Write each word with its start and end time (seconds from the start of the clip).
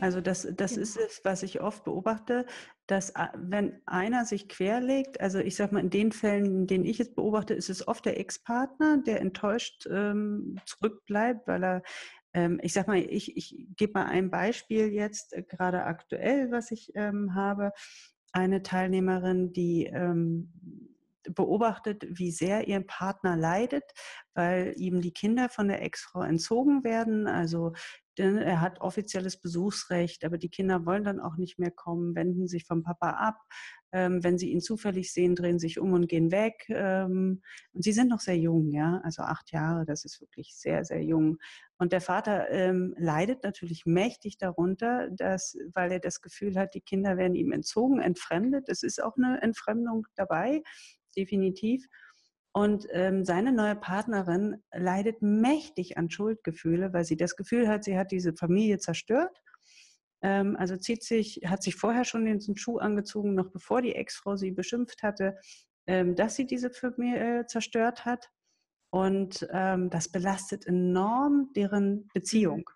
Also 0.00 0.20
das, 0.20 0.46
das 0.56 0.76
Ja. 0.76 0.82
ist 0.82 0.96
es, 0.98 1.20
was 1.24 1.42
ich 1.42 1.60
oft 1.60 1.84
beobachte, 1.84 2.44
dass 2.86 3.16
a- 3.16 3.32
wenn 3.36 3.80
einer 3.86 4.24
sich 4.26 4.48
querlegt, 4.48 5.20
also 5.20 5.38
ich 5.38 5.56
sage 5.56 5.74
mal, 5.74 5.80
in 5.80 5.90
den 5.90 6.12
Fällen, 6.12 6.44
in 6.46 6.66
denen 6.66 6.84
ich 6.84 7.00
es 7.00 7.14
beobachte, 7.14 7.54
ist 7.54 7.70
es 7.70 7.86
oft 7.88 8.04
der 8.04 8.20
Ex-Partner, 8.20 8.98
der 9.06 9.20
enttäuscht 9.20 9.86
ähm, 9.90 10.58
zurückbleibt, 10.66 11.46
weil 11.48 11.64
er, 11.64 11.82
ähm, 12.34 12.60
ich 12.62 12.74
sage 12.74 12.90
mal, 12.90 12.98
ich, 12.98 13.36
ich 13.36 13.66
gebe 13.76 13.94
mal 13.94 14.06
ein 14.06 14.30
Beispiel 14.30 14.88
jetzt, 14.92 15.32
äh, 15.32 15.42
gerade 15.42 15.84
aktuell, 15.84 16.50
was 16.50 16.70
ich 16.70 16.92
ähm, 16.94 17.34
habe. 17.34 17.72
Eine 18.32 18.62
Teilnehmerin, 18.62 19.52
die 19.54 19.86
ähm, 19.86 20.52
beobachtet, 21.34 22.06
wie 22.08 22.30
sehr 22.30 22.68
ihr 22.68 22.80
Partner 22.86 23.36
leidet, 23.36 23.84
weil 24.34 24.74
ihm 24.76 25.00
die 25.00 25.12
Kinder 25.12 25.48
von 25.48 25.68
der 25.68 25.82
Ex-Frau 25.82 26.22
entzogen 26.22 26.84
werden. 26.84 27.26
Also 27.26 27.72
denn 28.18 28.38
er 28.38 28.60
hat 28.60 28.80
offizielles 28.80 29.40
Besuchsrecht, 29.40 30.24
aber 30.24 30.38
die 30.38 30.48
Kinder 30.48 30.86
wollen 30.86 31.04
dann 31.04 31.20
auch 31.20 31.36
nicht 31.36 31.58
mehr 31.58 31.70
kommen, 31.70 32.14
wenden 32.14 32.48
sich 32.48 32.64
vom 32.64 32.82
Papa 32.82 33.10
ab. 33.10 33.36
Ähm, 33.92 34.24
wenn 34.24 34.38
sie 34.38 34.50
ihn 34.50 34.60
zufällig 34.60 35.12
sehen, 35.12 35.34
drehen 35.34 35.58
sich 35.58 35.78
um 35.78 35.92
und 35.92 36.08
gehen 36.08 36.30
weg. 36.30 36.64
Ähm, 36.68 37.42
und 37.72 37.84
sie 37.84 37.92
sind 37.92 38.08
noch 38.08 38.20
sehr 38.20 38.36
jung, 38.36 38.70
ja, 38.70 39.00
also 39.04 39.22
acht 39.22 39.52
Jahre, 39.52 39.84
das 39.86 40.04
ist 40.04 40.20
wirklich 40.20 40.54
sehr, 40.56 40.84
sehr 40.84 41.02
jung. 41.02 41.38
Und 41.78 41.92
der 41.92 42.00
Vater 42.00 42.50
ähm, 42.50 42.94
leidet 42.98 43.44
natürlich 43.44 43.86
mächtig 43.86 44.38
darunter, 44.38 45.08
dass, 45.10 45.56
weil 45.74 45.92
er 45.92 46.00
das 46.00 46.20
Gefühl 46.20 46.56
hat, 46.56 46.74
die 46.74 46.80
Kinder 46.80 47.16
werden 47.16 47.34
ihm 47.34 47.52
entzogen, 47.52 48.00
entfremdet. 48.00 48.68
Es 48.68 48.82
ist 48.82 49.02
auch 49.02 49.16
eine 49.16 49.40
Entfremdung 49.42 50.06
dabei, 50.14 50.62
definitiv. 51.16 51.86
Und 52.56 52.86
ähm, 52.92 53.22
seine 53.26 53.52
neue 53.52 53.76
Partnerin 53.76 54.62
leidet 54.72 55.20
mächtig 55.20 55.98
an 55.98 56.08
Schuldgefühle, 56.08 56.90
weil 56.94 57.04
sie 57.04 57.18
das 57.18 57.36
Gefühl 57.36 57.68
hat, 57.68 57.84
sie 57.84 57.98
hat 57.98 58.10
diese 58.12 58.32
Familie 58.34 58.78
zerstört. 58.78 59.42
Ähm, 60.22 60.56
also 60.56 60.78
zieht 60.78 61.04
sich, 61.04 61.42
hat 61.44 61.62
sich 61.62 61.76
vorher 61.76 62.06
schon 62.06 62.24
den 62.24 62.56
Schuh 62.56 62.78
angezogen, 62.78 63.34
noch 63.34 63.50
bevor 63.50 63.82
die 63.82 63.94
Ex-Frau 63.94 64.36
sie 64.36 64.52
beschimpft 64.52 65.02
hatte, 65.02 65.36
ähm, 65.86 66.14
dass 66.16 66.36
sie 66.36 66.46
diese 66.46 66.70
Familie 66.70 67.40
äh, 67.40 67.46
zerstört 67.46 68.06
hat. 68.06 68.30
Und 68.88 69.46
ähm, 69.52 69.90
das 69.90 70.08
belastet 70.08 70.66
enorm 70.66 71.50
deren 71.54 72.08
Beziehung. 72.14 72.70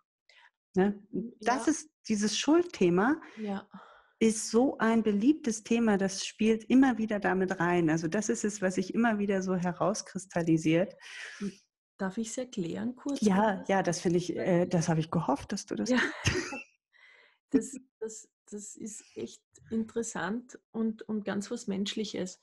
Ne? 0.77 1.03
Das 1.41 1.65
Ja. 1.65 1.71
ist 1.73 1.89
dieses 2.07 2.37
Schuldthema 2.39 3.19
Ja, 3.39 3.67
ist 4.21 4.51
so 4.51 4.77
ein 4.79 5.03
beliebtes 5.03 5.65
Thema, 5.65 5.97
das 5.97 6.27
spielt 6.27 6.65
immer 6.65 6.99
wieder 6.99 7.19
damit 7.21 7.59
rein. 7.59 7.89
Also 7.89 8.07
das 8.07 8.29
ist 8.29 8.45
es, 8.45 8.61
was 8.61 8.75
sich 8.75 8.95
immer 8.95 9.19
wieder 9.19 9.43
so 9.43 9.57
herauskristallisiert. 9.57 10.95
darf 11.97 12.19
ich 12.19 12.29
es 12.29 12.39
erklären 12.39 12.95
kurz? 12.97 13.21
Ja, 13.23 13.65
ja, 13.67 13.83
das 13.83 14.01
finde 14.01 14.19
ich, 14.19 14.37
äh, 14.37 14.67
das 14.67 14.89
habe 14.91 15.01
ich 15.01 15.11
gehofft, 15.11 15.53
dass 15.53 15.67
du 15.67 15.75
das. 15.75 15.91
Ja. 15.91 16.01
Das, 17.53 17.77
das, 17.99 18.29
das 18.49 18.77
ist 18.77 19.03
echt 19.17 19.43
interessant 19.71 20.57
und, 20.71 21.03
und 21.03 21.25
ganz 21.25 21.51
was 21.51 21.67
Menschliches. 21.67 22.41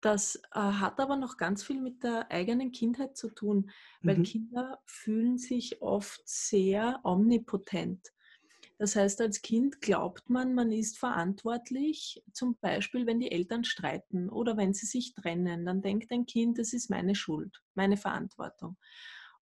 Das 0.00 0.36
äh, 0.52 0.60
hat 0.60 1.00
aber 1.00 1.16
noch 1.16 1.36
ganz 1.36 1.64
viel 1.64 1.80
mit 1.80 2.04
der 2.04 2.30
eigenen 2.30 2.70
Kindheit 2.70 3.16
zu 3.16 3.30
tun, 3.30 3.72
weil 4.02 4.18
Mhm. 4.18 4.22
Kinder 4.22 4.80
fühlen 4.86 5.36
sich 5.36 5.82
oft 5.82 6.22
sehr 6.28 7.00
omnipotent. 7.02 8.12
Das 8.80 8.96
heißt, 8.96 9.20
als 9.20 9.42
Kind 9.42 9.82
glaubt 9.82 10.30
man, 10.30 10.54
man 10.54 10.72
ist 10.72 10.96
verantwortlich, 10.96 12.24
zum 12.32 12.56
Beispiel, 12.62 13.04
wenn 13.04 13.20
die 13.20 13.30
Eltern 13.30 13.62
streiten 13.62 14.30
oder 14.30 14.56
wenn 14.56 14.72
sie 14.72 14.86
sich 14.86 15.12
trennen, 15.12 15.66
dann 15.66 15.82
denkt 15.82 16.10
ein 16.10 16.24
Kind, 16.24 16.58
das 16.58 16.72
ist 16.72 16.88
meine 16.88 17.14
Schuld, 17.14 17.60
meine 17.74 17.98
Verantwortung. 17.98 18.78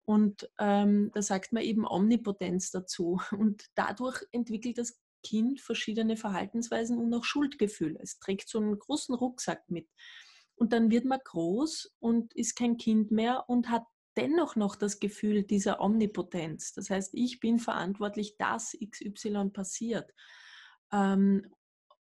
Und 0.04 0.50
ähm, 0.58 1.12
da 1.14 1.22
sagt 1.22 1.52
man 1.52 1.62
eben 1.62 1.86
Omnipotenz 1.86 2.72
dazu. 2.72 3.20
Und 3.30 3.66
dadurch 3.76 4.20
entwickelt 4.32 4.76
das 4.76 4.98
Kind 5.22 5.60
verschiedene 5.60 6.16
Verhaltensweisen 6.16 6.98
und 6.98 7.14
auch 7.14 7.24
Schuldgefühle. 7.24 8.00
Es 8.02 8.18
trägt 8.18 8.48
so 8.48 8.58
einen 8.58 8.76
großen 8.76 9.14
Rucksack 9.14 9.70
mit. 9.70 9.88
Und 10.56 10.72
dann 10.72 10.90
wird 10.90 11.04
man 11.04 11.20
groß 11.22 11.94
und 12.00 12.34
ist 12.34 12.56
kein 12.56 12.76
Kind 12.76 13.12
mehr 13.12 13.44
und 13.48 13.68
hat 13.70 13.84
dennoch 14.18 14.56
noch 14.56 14.76
das 14.76 15.00
Gefühl 15.00 15.44
dieser 15.44 15.80
Omnipotenz. 15.80 16.72
Das 16.74 16.90
heißt, 16.90 17.14
ich 17.14 17.40
bin 17.40 17.58
verantwortlich, 17.58 18.36
dass 18.36 18.76
XY 18.78 19.50
passiert. 19.50 20.12
Ähm, 20.92 21.46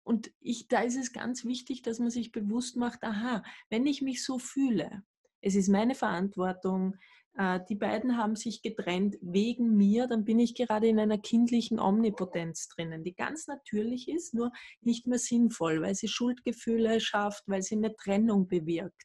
und 0.03 0.31
ich, 0.39 0.67
da 0.67 0.81
ist 0.81 0.97
es 0.97 1.13
ganz 1.13 1.45
wichtig, 1.45 1.81
dass 1.81 1.99
man 1.99 2.09
sich 2.09 2.31
bewusst 2.31 2.77
macht, 2.77 3.03
aha, 3.03 3.43
wenn 3.69 3.85
ich 3.85 4.01
mich 4.01 4.23
so 4.23 4.39
fühle, 4.39 5.03
es 5.41 5.55
ist 5.55 5.67
meine 5.67 5.95
Verantwortung, 5.95 6.95
äh, 7.37 7.59
die 7.67 7.75
beiden 7.75 8.17
haben 8.17 8.35
sich 8.35 8.61
getrennt 8.61 9.17
wegen 9.21 9.75
mir, 9.75 10.07
dann 10.07 10.23
bin 10.23 10.39
ich 10.39 10.55
gerade 10.55 10.87
in 10.87 10.99
einer 10.99 11.17
kindlichen 11.17 11.79
Omnipotenz 11.79 12.69
drinnen, 12.69 13.03
die 13.03 13.13
ganz 13.13 13.47
natürlich 13.47 14.07
ist, 14.07 14.33
nur 14.33 14.51
nicht 14.81 15.05
mehr 15.07 15.19
sinnvoll, 15.19 15.81
weil 15.81 15.95
sie 15.95 16.07
Schuldgefühle 16.07 16.99
schafft, 17.01 17.43
weil 17.47 17.61
sie 17.61 17.75
eine 17.75 17.95
Trennung 17.95 18.47
bewirkt. 18.47 19.03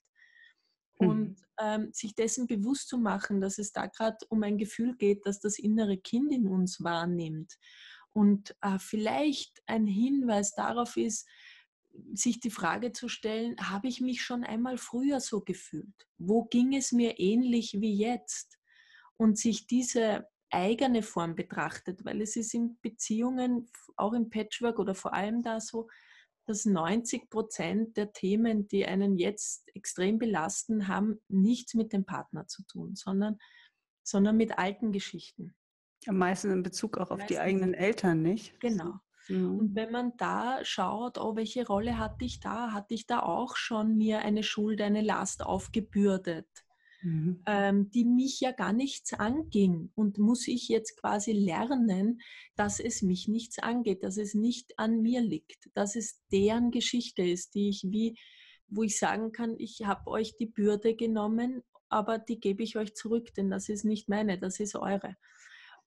Mhm. 1.00 1.08
Und 1.08 1.36
ähm, 1.58 1.90
sich 1.92 2.14
dessen 2.14 2.46
bewusst 2.46 2.88
zu 2.88 2.98
machen, 2.98 3.40
dass 3.40 3.58
es 3.58 3.72
da 3.72 3.86
gerade 3.86 4.18
um 4.28 4.42
ein 4.42 4.58
Gefühl 4.58 4.96
geht, 4.96 5.26
dass 5.26 5.40
das 5.40 5.58
innere 5.58 5.98
Kind 5.98 6.32
in 6.32 6.46
uns 6.46 6.82
wahrnimmt. 6.82 7.58
Und 8.12 8.56
äh, 8.60 8.78
vielleicht 8.78 9.62
ein 9.66 9.86
Hinweis 9.86 10.54
darauf 10.54 10.96
ist, 10.96 11.28
sich 12.12 12.40
die 12.40 12.50
Frage 12.50 12.92
zu 12.92 13.08
stellen, 13.08 13.56
habe 13.60 13.88
ich 13.88 14.00
mich 14.00 14.22
schon 14.22 14.44
einmal 14.44 14.78
früher 14.78 15.20
so 15.20 15.40
gefühlt? 15.40 16.06
Wo 16.18 16.44
ging 16.44 16.74
es 16.74 16.92
mir 16.92 17.18
ähnlich 17.18 17.76
wie 17.80 17.94
jetzt? 17.94 18.58
Und 19.16 19.38
sich 19.38 19.66
diese 19.66 20.26
eigene 20.50 21.02
Form 21.02 21.34
betrachtet, 21.34 22.04
weil 22.04 22.20
es 22.20 22.36
ist 22.36 22.54
in 22.54 22.78
Beziehungen, 22.80 23.70
auch 23.96 24.12
im 24.12 24.30
Patchwork 24.30 24.78
oder 24.78 24.94
vor 24.94 25.14
allem 25.14 25.42
da 25.42 25.60
so, 25.60 25.88
dass 26.50 26.64
90 26.64 27.30
Prozent 27.30 27.96
der 27.96 28.12
Themen, 28.12 28.66
die 28.66 28.84
einen 28.84 29.16
jetzt 29.16 29.70
extrem 29.74 30.18
belasten, 30.18 30.88
haben 30.88 31.20
nichts 31.28 31.74
mit 31.74 31.92
dem 31.92 32.04
Partner 32.04 32.48
zu 32.48 32.64
tun, 32.64 32.96
sondern, 32.96 33.38
sondern 34.02 34.36
mit 34.36 34.58
alten 34.58 34.90
Geschichten. 34.90 35.54
Am 36.06 36.18
meisten 36.18 36.50
in 36.50 36.64
Bezug 36.64 36.98
auch 36.98 37.12
auf 37.12 37.24
die 37.26 37.38
eigenen 37.38 37.72
Eltern, 37.72 38.22
nicht? 38.22 38.58
Genau. 38.58 38.94
Mhm. 39.28 39.58
Und 39.58 39.74
wenn 39.76 39.92
man 39.92 40.16
da 40.16 40.64
schaut, 40.64 41.18
oh, 41.18 41.36
welche 41.36 41.64
Rolle 41.64 41.98
hatte 41.98 42.24
ich 42.24 42.40
da? 42.40 42.72
Hatte 42.72 42.94
ich 42.94 43.06
da 43.06 43.20
auch 43.20 43.54
schon 43.54 43.96
mir 43.96 44.20
eine 44.20 44.42
Schuld, 44.42 44.80
eine 44.80 45.02
Last 45.02 45.44
aufgebürdet, 45.44 46.48
Mhm. 47.02 47.42
ähm, 47.46 47.90
die 47.90 48.04
mich 48.04 48.40
ja 48.40 48.52
gar 48.52 48.72
nichts 48.72 49.12
anging? 49.12 49.90
Und 49.94 50.18
muss 50.18 50.48
ich 50.48 50.68
jetzt 50.68 51.00
quasi 51.00 51.32
lernen, 51.32 52.20
dass 52.56 52.80
es 52.80 53.02
mich 53.02 53.28
nichts 53.28 53.58
angeht, 53.58 54.02
dass 54.02 54.16
es 54.16 54.34
nicht 54.34 54.78
an 54.78 55.00
mir 55.00 55.20
liegt, 55.20 55.70
dass 55.74 55.96
es 55.96 56.20
deren 56.32 56.70
Geschichte 56.70 57.22
ist, 57.22 57.54
die 57.54 57.68
ich 57.68 57.84
wie, 57.86 58.18
wo 58.68 58.82
ich 58.82 58.98
sagen 58.98 59.32
kann, 59.32 59.54
ich 59.58 59.82
habe 59.84 60.10
euch 60.10 60.36
die 60.36 60.46
Bürde 60.46 60.94
genommen, 60.94 61.62
aber 61.88 62.18
die 62.18 62.38
gebe 62.38 62.62
ich 62.62 62.76
euch 62.76 62.94
zurück, 62.94 63.34
denn 63.34 63.50
das 63.50 63.68
ist 63.68 63.84
nicht 63.84 64.08
meine, 64.08 64.38
das 64.38 64.60
ist 64.60 64.76
eure 64.76 65.16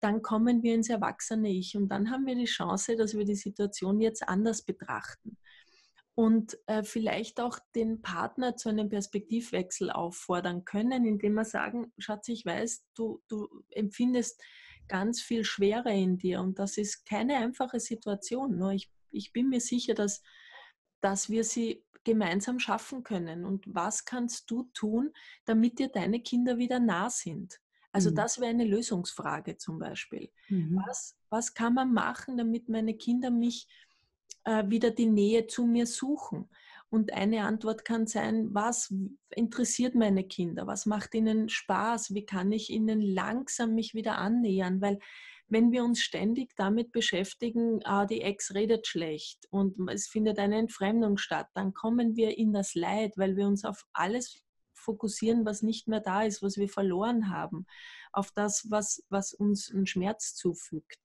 dann 0.02 0.22
kommen 0.22 0.64
wir 0.64 0.76
ins 0.76 0.90
erwachsene 0.90 1.50
Ich 1.50 1.78
und 1.78 1.88
dann 1.88 2.12
haben 2.12 2.26
wir 2.26 2.36
die 2.36 2.44
Chance, 2.44 2.98
dass 2.98 3.18
wir 3.18 3.24
die 3.24 3.36
Situation 3.36 4.02
jetzt 4.02 4.28
anders 4.28 4.62
betrachten 4.62 5.38
und 6.16 6.58
äh, 6.68 6.84
vielleicht 6.84 7.40
auch 7.40 7.60
den 7.76 8.02
Partner 8.02 8.56
zu 8.56 8.70
einem 8.70 8.90
Perspektivwechsel 8.90 9.90
auffordern 9.90 10.64
können, 10.64 11.06
indem 11.06 11.34
wir 11.34 11.46
sagen, 11.46 11.92
Schatz, 11.98 12.28
ich 12.28 12.46
weiß, 12.46 12.86
du, 12.94 13.22
du 13.28 13.48
empfindest 13.72 14.42
ganz 14.88 15.22
viel 15.22 15.44
Schwere 15.44 15.92
in 15.92 16.18
dir 16.18 16.42
und 16.42 16.60
das 16.60 16.78
ist 16.78 17.06
keine 17.06 17.38
einfache 17.38 17.80
Situation. 17.80 18.58
Nur 18.58 18.72
ich, 18.72 18.92
ich 19.12 19.34
bin 19.34 19.50
mir 19.50 19.62
sicher, 19.62 19.96
dass, 19.96 20.22
dass 21.02 21.30
wir 21.30 21.44
sie 21.44 21.84
gemeinsam 22.04 22.60
schaffen 22.60 23.04
können. 23.04 23.46
Und 23.46 23.66
was 23.74 24.06
kannst 24.06 24.52
du 24.52 24.64
tun, 24.74 25.14
damit 25.46 25.80
dir 25.80 25.88
deine 25.88 26.22
Kinder 26.22 26.58
wieder 26.58 26.80
nah 26.80 27.10
sind? 27.10 27.60
Also 27.92 28.10
Mhm. 28.10 28.16
das 28.16 28.40
wäre 28.40 28.50
eine 28.50 28.66
Lösungsfrage 28.66 29.58
zum 29.58 29.80
Beispiel. 29.80 30.32
Mhm. 30.50 30.84
Was, 30.86 31.16
was 31.30 31.54
kann 31.54 31.74
man 31.74 31.94
machen, 31.94 32.38
damit 32.38 32.68
meine 32.70 32.96
Kinder 32.96 33.32
mich 33.32 33.68
äh, 34.46 34.64
wieder 34.68 34.92
die 34.92 35.08
Nähe 35.08 35.48
zu 35.48 35.66
mir 35.66 35.86
suchen? 35.86 36.50
Und 36.90 37.12
eine 37.12 37.46
Antwort 37.46 37.86
kann 37.86 38.06
sein, 38.06 38.54
was 38.54 38.94
interessiert 39.32 39.96
meine 39.96 40.24
Kinder? 40.24 40.68
Was 40.68 40.86
macht 40.86 41.16
ihnen 41.16 41.50
Spaß? 41.50 42.14
Wie 42.14 42.26
kann 42.26 42.52
ich 42.52 42.70
ihnen 42.70 43.02
langsam 43.02 43.74
mich 43.74 43.96
wieder 43.96 44.20
annähern? 44.20 44.80
Weil 44.80 45.00
wenn 45.48 45.72
wir 45.72 45.84
uns 45.84 46.02
ständig 46.02 46.56
damit 46.56 46.92
beschäftigen, 46.92 47.80
ah, 47.84 48.06
die 48.06 48.22
Ex 48.22 48.54
redet 48.54 48.88
schlecht 48.88 49.48
und 49.50 49.90
es 49.90 50.08
findet 50.08 50.40
eine 50.40 50.58
Entfremdung 50.58 51.18
statt, 51.18 51.48
dann 51.54 51.74
kommen 51.74 52.16
wir 52.16 52.38
in 52.38 52.54
das 52.54 52.76
Leid, 52.76 53.14
weil 53.18 53.36
wir 53.36 53.48
uns 53.48 53.66
auf 53.66 53.86
alles 53.94 54.44
fokussieren, 54.74 55.46
was 55.46 55.62
nicht 55.62 55.88
mehr 55.88 56.00
da 56.00 56.24
ist, 56.24 56.42
was 56.42 56.58
wir 56.58 56.70
verloren 56.70 57.30
haben, 57.30 57.66
auf 58.12 58.32
das, 58.32 58.68
was, 58.70 59.04
was 59.10 59.34
uns 59.34 59.72
einen 59.72 59.88
Schmerz 59.88 60.36
zufügt, 60.36 60.98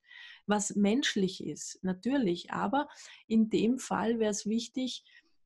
was 0.47 0.77
menschlich 0.77 1.45
ist, 1.45 1.83
natürlich. 1.83 2.53
Aber 2.53 2.89
in 3.27 3.51
dem 3.51 3.79
Fall 3.79 4.19
wäre 4.19 4.31
es 4.31 4.47
wichtig, 4.47 5.05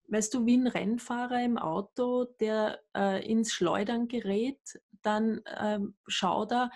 weißt 0.08 0.34
du, 0.34 0.46
wie 0.46 0.56
ein 0.56 0.66
Rennfahrer 0.66 1.42
im 1.42 1.58
Auto, 1.58 2.24
der 2.40 2.80
äh, 2.94 3.26
ins 3.28 3.52
Schleudern 3.52 4.08
gerät, 4.08 4.80
dann 5.02 5.38
äh, 5.44 5.80
schaut 6.06 6.52
er 6.52 6.70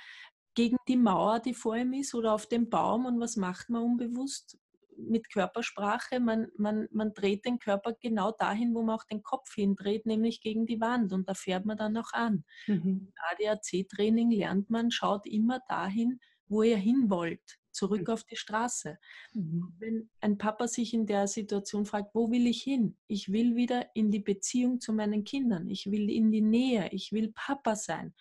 gegen 0.54 0.76
die 0.88 0.96
Mauer, 0.96 1.40
die 1.40 1.54
vor 1.54 1.76
ihm 1.76 1.92
ist, 1.92 2.14
oder 2.14 2.32
auf 2.32 2.46
den 2.46 2.70
Baum 2.70 3.04
und 3.04 3.20
was 3.20 3.36
macht 3.36 3.68
man 3.68 3.82
unbewusst? 3.82 4.58
mit 4.98 5.30
Körpersprache, 5.30 6.20
man, 6.20 6.48
man, 6.56 6.88
man 6.90 7.12
dreht 7.12 7.44
den 7.44 7.58
Körper 7.58 7.92
genau 8.00 8.32
dahin, 8.32 8.74
wo 8.74 8.82
man 8.82 8.96
auch 8.96 9.04
den 9.04 9.22
Kopf 9.22 9.54
hindreht, 9.54 10.06
nämlich 10.06 10.40
gegen 10.40 10.66
die 10.66 10.80
Wand 10.80 11.12
und 11.12 11.28
da 11.28 11.34
fährt 11.34 11.64
man 11.66 11.76
dann 11.76 11.96
auch 11.96 12.12
an. 12.12 12.44
Mhm. 12.66 13.12
ADAC-Training 13.32 14.30
lernt 14.30 14.70
man, 14.70 14.90
schaut 14.90 15.26
immer 15.26 15.60
dahin, 15.68 16.20
wo 16.48 16.62
ihr 16.62 16.76
hin 16.76 17.10
wollt, 17.10 17.58
zurück 17.76 18.08
mhm. 18.08 18.14
auf 18.14 18.24
die 18.24 18.36
Straße. 18.36 18.98
Mhm. 19.34 19.74
Wenn 19.78 20.10
ein 20.20 20.38
Papa 20.38 20.66
sich 20.66 20.94
in 20.94 21.06
der 21.06 21.28
Situation 21.28 21.86
fragt, 21.86 22.14
wo 22.14 22.30
will 22.30 22.46
ich 22.46 22.62
hin? 22.62 22.96
Ich 23.06 23.30
will 23.30 23.54
wieder 23.54 23.86
in 23.94 24.10
die 24.10 24.20
Beziehung 24.20 24.80
zu 24.80 24.92
meinen 24.92 25.24
Kindern, 25.24 25.68
ich 25.68 25.90
will 25.90 26.10
in 26.10 26.32
die 26.32 26.42
Nähe, 26.42 26.88
ich 26.92 27.12
will 27.12 27.32
Papa 27.32 27.76
sein. 27.76 28.14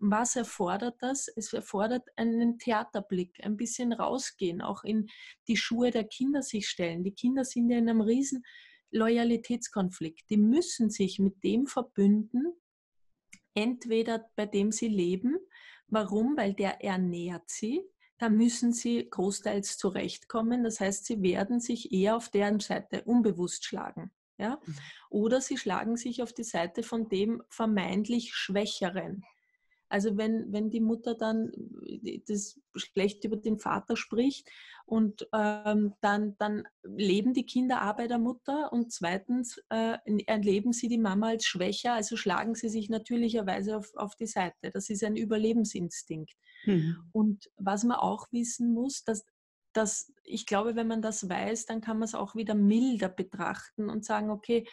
Was 0.00 0.36
erfordert 0.36 0.96
das? 1.00 1.26
Es 1.26 1.52
erfordert 1.52 2.08
einen 2.14 2.58
Theaterblick, 2.58 3.40
ein 3.42 3.56
bisschen 3.56 3.92
rausgehen, 3.92 4.60
auch 4.60 4.84
in 4.84 5.08
die 5.48 5.56
Schuhe 5.56 5.90
der 5.90 6.04
Kinder 6.04 6.42
sich 6.42 6.68
stellen. 6.68 7.02
Die 7.02 7.14
Kinder 7.14 7.44
sind 7.44 7.68
ja 7.68 7.78
in 7.78 7.88
einem 7.88 8.00
riesen 8.00 8.44
Loyalitätskonflikt. 8.92 10.30
Die 10.30 10.36
müssen 10.36 10.90
sich 10.90 11.18
mit 11.18 11.42
dem 11.42 11.66
verbünden, 11.66 12.54
entweder 13.54 14.30
bei 14.36 14.46
dem 14.46 14.70
sie 14.70 14.88
leben. 14.88 15.36
Warum? 15.88 16.36
Weil 16.36 16.54
der 16.54 16.82
ernährt 16.84 17.48
sie. 17.48 17.82
Da 18.18 18.28
müssen 18.28 18.72
sie 18.72 19.08
großteils 19.08 19.78
zurechtkommen. 19.78 20.64
Das 20.64 20.80
heißt, 20.80 21.06
sie 21.06 21.22
werden 21.22 21.60
sich 21.60 21.92
eher 21.92 22.16
auf 22.16 22.28
deren 22.28 22.60
Seite 22.60 23.04
unbewusst 23.04 23.64
schlagen. 23.64 24.10
Ja? 24.38 24.60
Mhm. 24.64 24.74
Oder 25.10 25.40
sie 25.40 25.56
schlagen 25.56 25.96
sich 25.96 26.22
auf 26.22 26.32
die 26.32 26.44
Seite 26.44 26.82
von 26.82 27.08
dem 27.08 27.42
vermeintlich 27.48 28.34
Schwächeren. 28.34 29.24
Also 29.88 30.16
wenn, 30.16 30.52
wenn 30.52 30.70
die 30.70 30.80
Mutter 30.80 31.14
dann 31.14 31.50
äh, 31.84 32.20
das 32.26 32.60
schlecht 32.74 33.24
über 33.24 33.36
den 33.36 33.58
Vater 33.58 33.96
spricht 33.96 34.48
und 34.86 35.28
ähm, 35.34 35.94
dann, 36.00 36.36
dann 36.38 36.64
leben 36.82 37.34
die 37.34 37.46
Kinder 37.46 37.88
auch 37.88 37.96
bei 37.96 38.06
der 38.06 38.18
Mutter 38.18 38.72
und 38.72 38.92
zweitens 38.92 39.60
äh, 39.70 39.98
erleben 40.26 40.72
sie 40.72 40.88
die 40.88 40.98
Mama 40.98 41.28
als 41.28 41.44
schwächer, 41.44 41.94
also 41.94 42.16
schlagen 42.16 42.54
sie 42.54 42.68
sich 42.68 42.88
natürlicherweise 42.88 43.76
auf, 43.76 43.94
auf 43.94 44.14
die 44.16 44.26
Seite. 44.26 44.70
Das 44.72 44.88
ist 44.90 45.04
ein 45.04 45.16
Überlebensinstinkt. 45.16 46.34
Mhm. 46.64 46.96
Und 47.12 47.50
was 47.56 47.84
man 47.84 47.98
auch 47.98 48.26
wissen 48.30 48.72
muss, 48.72 49.04
dass, 49.04 49.24
dass 49.72 50.12
ich 50.24 50.46
glaube, 50.46 50.76
wenn 50.76 50.88
man 50.88 51.02
das 51.02 51.28
weiß, 51.28 51.66
dann 51.66 51.80
kann 51.80 51.98
man 51.98 52.06
es 52.06 52.14
auch 52.14 52.34
wieder 52.34 52.54
milder 52.54 53.08
betrachten 53.08 53.90
und 53.90 54.04
sagen, 54.04 54.30
okay, 54.30 54.66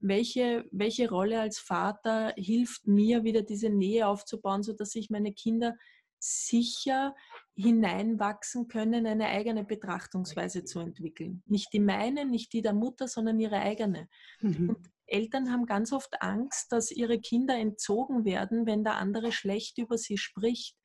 welche, 0.00 0.64
welche 0.70 1.08
Rolle 1.08 1.40
als 1.40 1.58
Vater 1.58 2.32
hilft 2.36 2.86
mir, 2.86 3.24
wieder 3.24 3.42
diese 3.42 3.70
Nähe 3.70 4.06
aufzubauen, 4.06 4.62
sodass 4.62 4.90
sich 4.90 5.10
meine 5.10 5.32
Kinder 5.32 5.74
sicher 6.20 7.14
hineinwachsen 7.54 8.68
können, 8.68 9.06
eine 9.06 9.26
eigene 9.26 9.64
Betrachtungsweise 9.64 10.64
zu 10.64 10.80
entwickeln. 10.80 11.42
Nicht 11.46 11.72
die 11.72 11.80
meine, 11.80 12.24
nicht 12.24 12.52
die 12.52 12.62
der 12.62 12.72
Mutter, 12.72 13.08
sondern 13.08 13.38
ihre 13.38 13.58
eigene. 13.58 14.08
Mhm. 14.40 14.70
Und 14.70 14.90
Eltern 15.06 15.50
haben 15.50 15.66
ganz 15.66 15.92
oft 15.92 16.20
Angst, 16.20 16.72
dass 16.72 16.90
ihre 16.90 17.20
Kinder 17.20 17.56
entzogen 17.56 18.24
werden, 18.24 18.66
wenn 18.66 18.84
der 18.84 18.96
andere 18.96 19.32
schlecht 19.32 19.78
über 19.78 19.96
sie 19.96 20.18
spricht. 20.18 20.76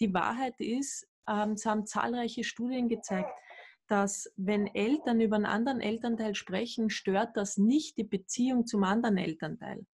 Die 0.00 0.12
Wahrheit 0.12 0.58
ist, 0.58 1.06
ähm, 1.28 1.52
es 1.52 1.66
haben 1.66 1.86
zahlreiche 1.86 2.44
Studien 2.44 2.88
gezeigt, 2.88 3.30
dass 3.90 4.32
wenn 4.36 4.68
Eltern 4.68 5.20
über 5.20 5.36
einen 5.36 5.46
anderen 5.46 5.80
Elternteil 5.80 6.36
sprechen, 6.36 6.90
stört 6.90 7.36
das 7.36 7.58
nicht 7.58 7.98
die 7.98 8.04
Beziehung 8.04 8.66
zum 8.66 8.84
anderen 8.84 9.16
Elternteil, 9.16 9.84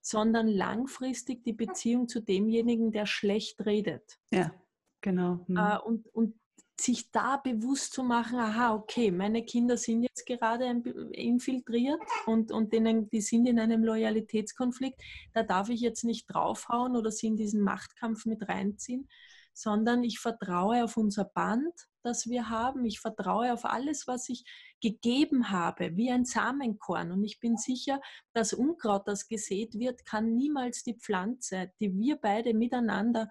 sondern 0.00 0.46
langfristig 0.46 1.42
die 1.42 1.52
Beziehung 1.52 2.06
zu 2.06 2.20
demjenigen, 2.20 2.92
der 2.92 3.06
schlecht 3.06 3.66
redet. 3.66 4.18
Ja, 4.30 4.54
genau. 5.00 5.44
Mhm. 5.48 5.58
Und, 5.84 6.08
und 6.14 6.34
sich 6.80 7.10
da 7.10 7.36
bewusst 7.36 7.92
zu 7.92 8.02
machen, 8.02 8.38
aha, 8.38 8.74
okay, 8.74 9.10
meine 9.10 9.44
Kinder 9.44 9.76
sind 9.76 10.02
jetzt 10.02 10.26
gerade 10.26 10.64
infiltriert 11.12 12.00
und, 12.26 12.50
und 12.52 12.72
denen, 12.72 13.08
die 13.10 13.20
sind 13.20 13.46
in 13.46 13.58
einem 13.58 13.84
Loyalitätskonflikt, 13.84 15.00
da 15.32 15.42
darf 15.42 15.68
ich 15.68 15.80
jetzt 15.80 16.04
nicht 16.04 16.26
draufhauen 16.26 16.96
oder 16.96 17.10
sie 17.10 17.28
in 17.28 17.36
diesen 17.36 17.62
Machtkampf 17.62 18.26
mit 18.26 18.48
reinziehen, 18.48 19.08
sondern 19.54 20.02
ich 20.02 20.18
vertraue 20.18 20.84
auf 20.84 20.96
unser 20.96 21.24
Band, 21.24 21.72
das 22.02 22.28
wir 22.28 22.50
haben. 22.50 22.84
Ich 22.84 23.00
vertraue 23.00 23.52
auf 23.52 23.64
alles, 23.64 24.06
was 24.06 24.28
ich 24.28 24.44
gegeben 24.82 25.50
habe, 25.50 25.96
wie 25.96 26.10
ein 26.10 26.24
Samenkorn. 26.24 27.12
Und 27.12 27.24
ich 27.24 27.40
bin 27.40 27.56
sicher, 27.56 28.00
das 28.34 28.52
Unkraut, 28.52 29.08
das 29.08 29.28
gesät 29.28 29.74
wird, 29.78 30.04
kann 30.04 30.34
niemals 30.34 30.82
die 30.82 30.98
Pflanze, 30.98 31.72
die 31.80 31.96
wir 31.96 32.16
beide 32.16 32.52
miteinander 32.52 33.30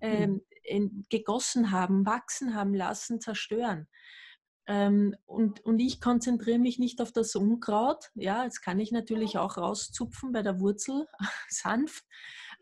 ähm, 0.00 0.40
mhm. 0.70 1.04
gegossen 1.10 1.70
haben, 1.70 2.06
wachsen 2.06 2.54
haben 2.54 2.74
lassen, 2.74 3.20
zerstören. 3.20 3.88
Ähm, 4.66 5.14
und, 5.26 5.60
und 5.60 5.78
ich 5.78 6.00
konzentriere 6.00 6.58
mich 6.58 6.78
nicht 6.78 7.02
auf 7.02 7.12
das 7.12 7.34
Unkraut. 7.34 8.10
Ja, 8.14 8.44
jetzt 8.44 8.62
kann 8.62 8.80
ich 8.80 8.92
natürlich 8.92 9.36
auch 9.36 9.58
rauszupfen 9.58 10.32
bei 10.32 10.42
der 10.42 10.60
Wurzel, 10.60 11.06
sanft 11.48 12.04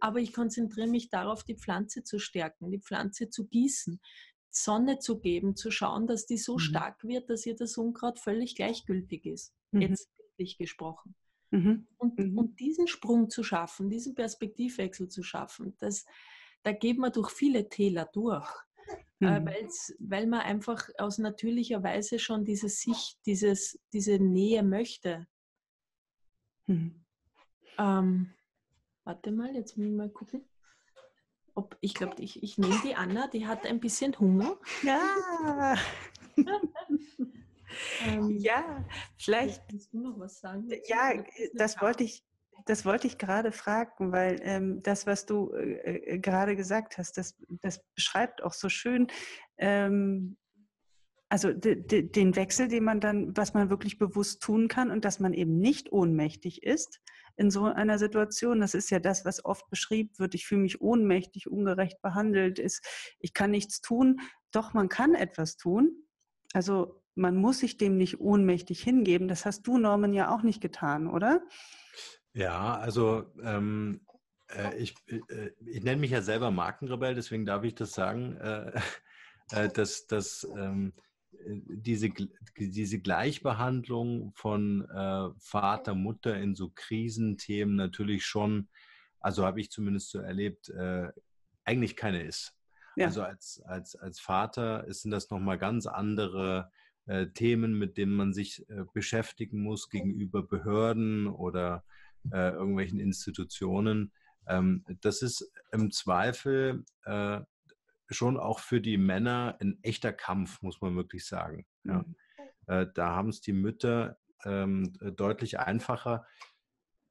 aber 0.03 0.19
ich 0.19 0.33
konzentriere 0.33 0.89
mich 0.89 1.11
darauf, 1.11 1.45
die 1.45 1.55
Pflanze 1.55 2.03
zu 2.03 2.19
stärken, 2.19 2.73
die 2.73 2.81
Pflanze 2.81 3.31
zu 3.31 3.47
gießen, 3.47 4.01
Sonne 4.51 4.99
zu 4.99 5.21
geben, 5.21 5.55
zu 5.55 5.71
schauen, 5.71 6.09
dass 6.09 6.27
die 6.27 6.39
so 6.39 6.55
mhm. 6.55 6.59
stark 6.59 7.05
wird, 7.05 7.31
dass 7.31 7.47
ihr 7.47 7.55
das 7.55 7.79
Unkraut 7.79 8.19
völlig 8.19 8.57
gleichgültig 8.57 9.25
ist, 9.27 9.55
mhm. 9.71 9.83
jetzt 9.83 10.11
bildlich 10.17 10.59
gesprochen. 10.59 11.15
Mhm. 11.51 11.87
Und, 11.99 12.19
mhm. 12.19 12.37
und 12.37 12.59
diesen 12.59 12.89
Sprung 12.89 13.31
zu 13.31 13.45
schaffen, 13.45 13.91
diesen 13.91 14.17
Perspektivwechsel 14.17 15.09
zu 15.09 15.23
schaffen, 15.23 15.77
das, 15.79 16.05
da 16.65 16.73
geht 16.73 16.99
man 16.99 17.13
durch 17.13 17.31
viele 17.31 17.69
Täler 17.69 18.11
durch. 18.13 18.51
Äh, 19.21 19.39
mhm. 19.39 19.51
weil 20.01 20.27
man 20.27 20.41
einfach 20.41 20.89
aus 20.99 21.19
natürlicher 21.19 21.85
Weise 21.85 22.19
schon 22.19 22.45
diese 22.45 22.69
Sicht, 22.69 23.25
dieses, 23.25 23.79
diese 23.93 24.19
Nähe 24.19 24.65
möchte. 24.65 25.29
Mhm. 26.67 27.05
Ähm, 27.79 28.35
Warte 29.05 29.33
mal, 29.33 29.55
jetzt 29.55 29.77
muss 29.77 29.87
ich 29.87 29.93
mal 29.93 30.09
gucken. 30.09 30.45
Ob, 31.55 31.77
ich 31.81 31.95
glaube, 31.95 32.23
ich, 32.23 32.43
ich 32.43 32.57
nehme 32.57 32.81
die 32.85 32.95
Anna, 32.95 33.27
die 33.27 33.47
hat 33.47 33.67
ein 33.67 33.81
bisschen 33.81 34.19
Hunger. 34.19 34.57
Ja. 34.83 35.77
ähm, 38.07 38.31
ja, 38.39 38.85
vielleicht. 39.19 39.69
Kannst 39.69 39.93
du 39.93 40.01
noch 40.01 40.19
was 40.19 40.41
sagen? 40.41 40.69
Ja, 40.87 41.13
das 41.55 41.81
wollte 41.81 42.05
ich. 42.05 42.25
Das 42.67 42.85
wollte 42.85 43.09
ich 43.09 43.19
gerade 43.19 43.51
fragen, 43.51 44.13
weil 44.13 44.39
ähm, 44.43 44.83
das, 44.83 45.05
was 45.05 45.27
du 45.27 45.53
äh, 45.53 45.97
äh, 45.97 46.19
gerade 46.21 46.55
gesagt 46.55 46.97
hast, 46.97 47.19
das, 47.19 47.35
das 47.61 47.83
beschreibt 47.95 48.41
auch 48.45 48.53
so 48.53 48.69
schön, 48.69 49.09
ähm, 49.57 50.37
also 51.33 51.51
den 51.51 52.37
Wechsel, 52.37 52.69
den 52.69 52.85
man 52.85 53.01
dann, 53.01 53.35
was 53.35 53.55
man 53.55 53.71
wirklich 53.71 53.97
bewusst 53.97 54.43
tun 54.43 54.69
kann 54.69 54.91
und 54.91 55.07
dass 55.07 55.19
man 55.19 55.33
eben 55.33 55.57
nicht 55.57 55.91
ohnmächtig 55.91 56.63
ist, 56.63 57.01
in 57.37 57.51
so 57.51 57.65
einer 57.65 57.99
Situation. 57.99 58.61
Das 58.61 58.75
ist 58.75 58.91
ja 58.91 58.99
das, 58.99 59.25
was 59.25 59.43
oft 59.47 59.71
beschrieben 59.71 60.11
wird. 60.19 60.35
Ich 60.35 60.47
fühle 60.47 60.61
mich 60.61 60.83
ohnmächtig, 60.83 61.51
ungerecht 61.51 62.03
behandelt, 62.03 62.59
ist, 62.59 62.87
ich 63.19 63.33
kann 63.33 63.51
nichts 63.51 63.81
tun. 63.81 64.21
Doch, 64.51 64.75
man 64.75 64.91
kann 64.91 65.15
etwas 65.15 65.57
tun. 65.57 66.05
Also 66.53 67.03
man 67.15 67.37
muss 67.37 67.61
sich 67.61 67.79
dem 67.79 67.97
nicht 67.97 68.21
ohnmächtig 68.21 68.83
hingeben. 68.83 69.27
Das 69.27 69.47
hast 69.47 69.67
du, 69.67 69.79
Norman, 69.79 70.13
ja 70.13 70.35
auch 70.35 70.43
nicht 70.43 70.61
getan, 70.61 71.07
oder? 71.07 71.41
Ja, 72.35 72.77
also 72.77 73.25
ähm, 73.43 74.03
äh, 74.49 74.77
ich, 74.77 74.97
äh, 75.07 75.53
ich 75.65 75.83
nenne 75.83 76.03
mich 76.03 76.11
ja 76.11 76.21
selber 76.21 76.51
Markenrebell, 76.51 77.15
deswegen 77.15 77.47
darf 77.47 77.65
ich 77.65 77.75
das 77.75 77.93
sagen, 77.93 78.37
äh, 78.37 78.73
äh 79.53 79.69
dass, 79.71 80.07
dass 80.07 80.47
ähm, 80.59 80.93
diese, 81.47 82.11
diese 82.57 82.99
Gleichbehandlung 83.01 84.33
von 84.35 84.89
äh, 84.89 85.29
Vater, 85.39 85.95
Mutter 85.95 86.37
in 86.39 86.55
so 86.55 86.71
Krisenthemen 86.75 87.77
natürlich 87.77 88.25
schon, 88.25 88.69
also 89.21 89.45
habe 89.45 89.61
ich 89.61 89.71
zumindest 89.71 90.11
so 90.11 90.19
erlebt, 90.19 90.69
äh, 90.71 91.09
eigentlich 91.65 91.97
keine 91.97 92.23
ist. 92.23 92.55
Ja. 92.97 93.07
Also 93.07 93.23
als, 93.23 93.63
als, 93.65 93.97
als 93.97 94.21
Vater 94.21 94.85
sind 94.89 95.11
das 95.11 95.31
nochmal 95.31 95.59
ganz 95.59 95.87
andere 95.87 96.71
äh, 97.07 97.27
Themen, 97.29 97.79
mit 97.79 97.97
denen 97.97 98.15
man 98.15 98.33
sich 98.33 98.69
äh, 98.69 98.85
beschäftigen 98.93 99.63
muss 99.63 99.89
gegenüber 99.89 100.43
Behörden 100.43 101.27
oder 101.27 101.85
äh, 102.31 102.51
irgendwelchen 102.51 103.01
Institutionen. 103.01 104.13
Ähm, 104.47 104.85
das 105.01 105.23
ist 105.23 105.51
im 105.73 105.91
Zweifel 105.91 106.85
äh, 107.05 107.41
schon 108.13 108.39
auch 108.39 108.61
für 108.61 108.81
die 108.81 108.99
Männer 108.99 109.57
ein 109.61 109.79
echter 109.83 110.13
Kampf, 110.13 110.63
muss 110.63 110.81
man 110.81 110.97
wirklich 110.97 111.27
sagen. 111.27 111.67
Ja. 111.85 111.99
Mhm. 111.99 112.17
Äh, 112.67 112.87
da 112.95 113.11
haben 113.11 113.29
es 113.29 113.41
die 113.41 113.53
Mütter 113.53 114.19
ähm, 114.45 114.93
deutlich 115.17 115.59
einfacher. 115.59 116.27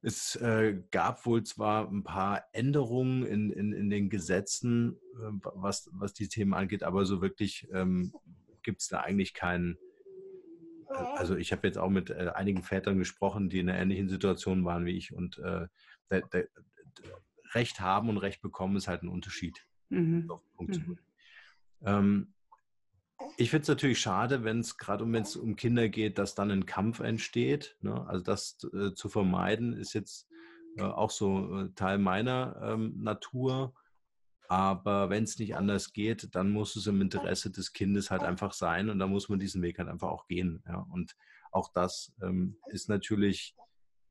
Es 0.01 0.35
äh, 0.37 0.81
gab 0.89 1.25
wohl 1.25 1.43
zwar 1.43 1.87
ein 1.89 2.03
paar 2.03 2.43
Änderungen 2.53 3.23
in, 3.23 3.51
in, 3.51 3.71
in 3.71 3.89
den 3.89 4.09
Gesetzen, 4.09 4.97
äh, 5.15 5.31
was, 5.53 5.89
was 5.93 6.13
die 6.13 6.27
Themen 6.27 6.53
angeht, 6.53 6.83
aber 6.83 7.05
so 7.05 7.21
wirklich 7.21 7.67
ähm, 7.71 8.13
gibt 8.63 8.81
es 8.81 8.87
da 8.87 9.01
eigentlich 9.01 9.33
keinen. 9.33 9.77
Äh, 10.89 10.93
also 10.93 11.35
ich 11.35 11.51
habe 11.51 11.67
jetzt 11.67 11.77
auch 11.77 11.89
mit 11.89 12.09
äh, 12.09 12.31
einigen 12.33 12.63
Vätern 12.63 12.97
gesprochen, 12.97 13.49
die 13.49 13.59
in 13.59 13.69
einer 13.69 13.79
ähnlichen 13.79 14.09
Situation 14.09 14.65
waren 14.65 14.85
wie 14.85 14.97
ich 14.97 15.13
und 15.13 15.37
äh, 15.37 15.67
der, 16.09 16.21
der, 16.33 16.47
Recht 17.53 17.81
haben 17.81 18.09
und 18.09 18.17
Recht 18.17 18.41
bekommen 18.41 18.77
ist 18.77 18.87
halt 18.87 19.03
ein 19.03 19.09
Unterschied. 19.09 19.65
Mhm. 19.91 20.29
Mhm. 20.59 20.97
Ähm, 21.83 22.33
ich 23.37 23.49
finde 23.49 23.63
es 23.63 23.67
natürlich 23.67 23.99
schade, 23.99 24.43
wenn 24.43 24.59
es 24.59 24.77
gerade 24.77 25.03
um, 25.03 25.15
um 25.15 25.55
Kinder 25.55 25.89
geht, 25.89 26.17
dass 26.17 26.35
dann 26.35 26.51
ein 26.51 26.65
Kampf 26.65 26.99
entsteht. 26.99 27.77
Ne? 27.81 28.07
Also 28.07 28.23
das 28.23 28.57
äh, 28.73 28.93
zu 28.93 29.09
vermeiden 29.09 29.73
ist 29.73 29.93
jetzt 29.93 30.27
äh, 30.77 30.83
auch 30.83 31.11
so 31.11 31.59
äh, 31.59 31.69
Teil 31.75 31.97
meiner 31.97 32.59
ähm, 32.63 32.93
Natur. 32.97 33.73
Aber 34.47 35.09
wenn 35.09 35.23
es 35.23 35.39
nicht 35.39 35.55
anders 35.55 35.93
geht, 35.93 36.35
dann 36.35 36.51
muss 36.51 36.75
es 36.75 36.87
im 36.87 36.99
Interesse 37.01 37.51
des 37.51 37.71
Kindes 37.71 38.11
halt 38.11 38.23
einfach 38.23 38.53
sein 38.53 38.89
und 38.89 38.99
da 38.99 39.07
muss 39.07 39.29
man 39.29 39.39
diesen 39.39 39.61
Weg 39.61 39.79
halt 39.79 39.87
einfach 39.87 40.09
auch 40.09 40.27
gehen. 40.27 40.61
Ja? 40.67 40.85
Und 40.91 41.15
auch 41.51 41.71
das 41.73 42.13
ähm, 42.21 42.57
ist 42.67 42.89
natürlich 42.89 43.55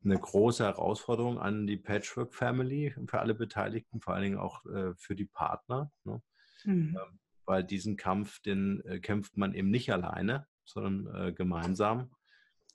eine 0.05 0.19
große 0.19 0.65
Herausforderung 0.65 1.39
an 1.39 1.67
die 1.67 1.77
Patchwork 1.77 2.35
Family 2.35 2.95
für 3.07 3.21
alle 3.21 3.35
Beteiligten, 3.35 4.01
vor 4.01 4.15
allen 4.15 4.23
Dingen 4.25 4.39
auch 4.39 4.65
äh, 4.67 4.95
für 4.97 5.15
die 5.15 5.27
Partner. 5.27 5.93
Ne? 6.05 6.23
Mhm. 6.65 6.97
Ähm, 7.01 7.19
weil 7.45 7.65
diesen 7.65 7.97
Kampf, 7.97 8.41
den 8.41 8.81
äh, 8.85 9.01
kämpft 9.01 9.37
man 9.37 9.55
eben 9.55 9.71
nicht 9.71 9.93
alleine, 9.93 10.47
sondern 10.65 11.29
äh, 11.29 11.33
gemeinsam. 11.33 12.11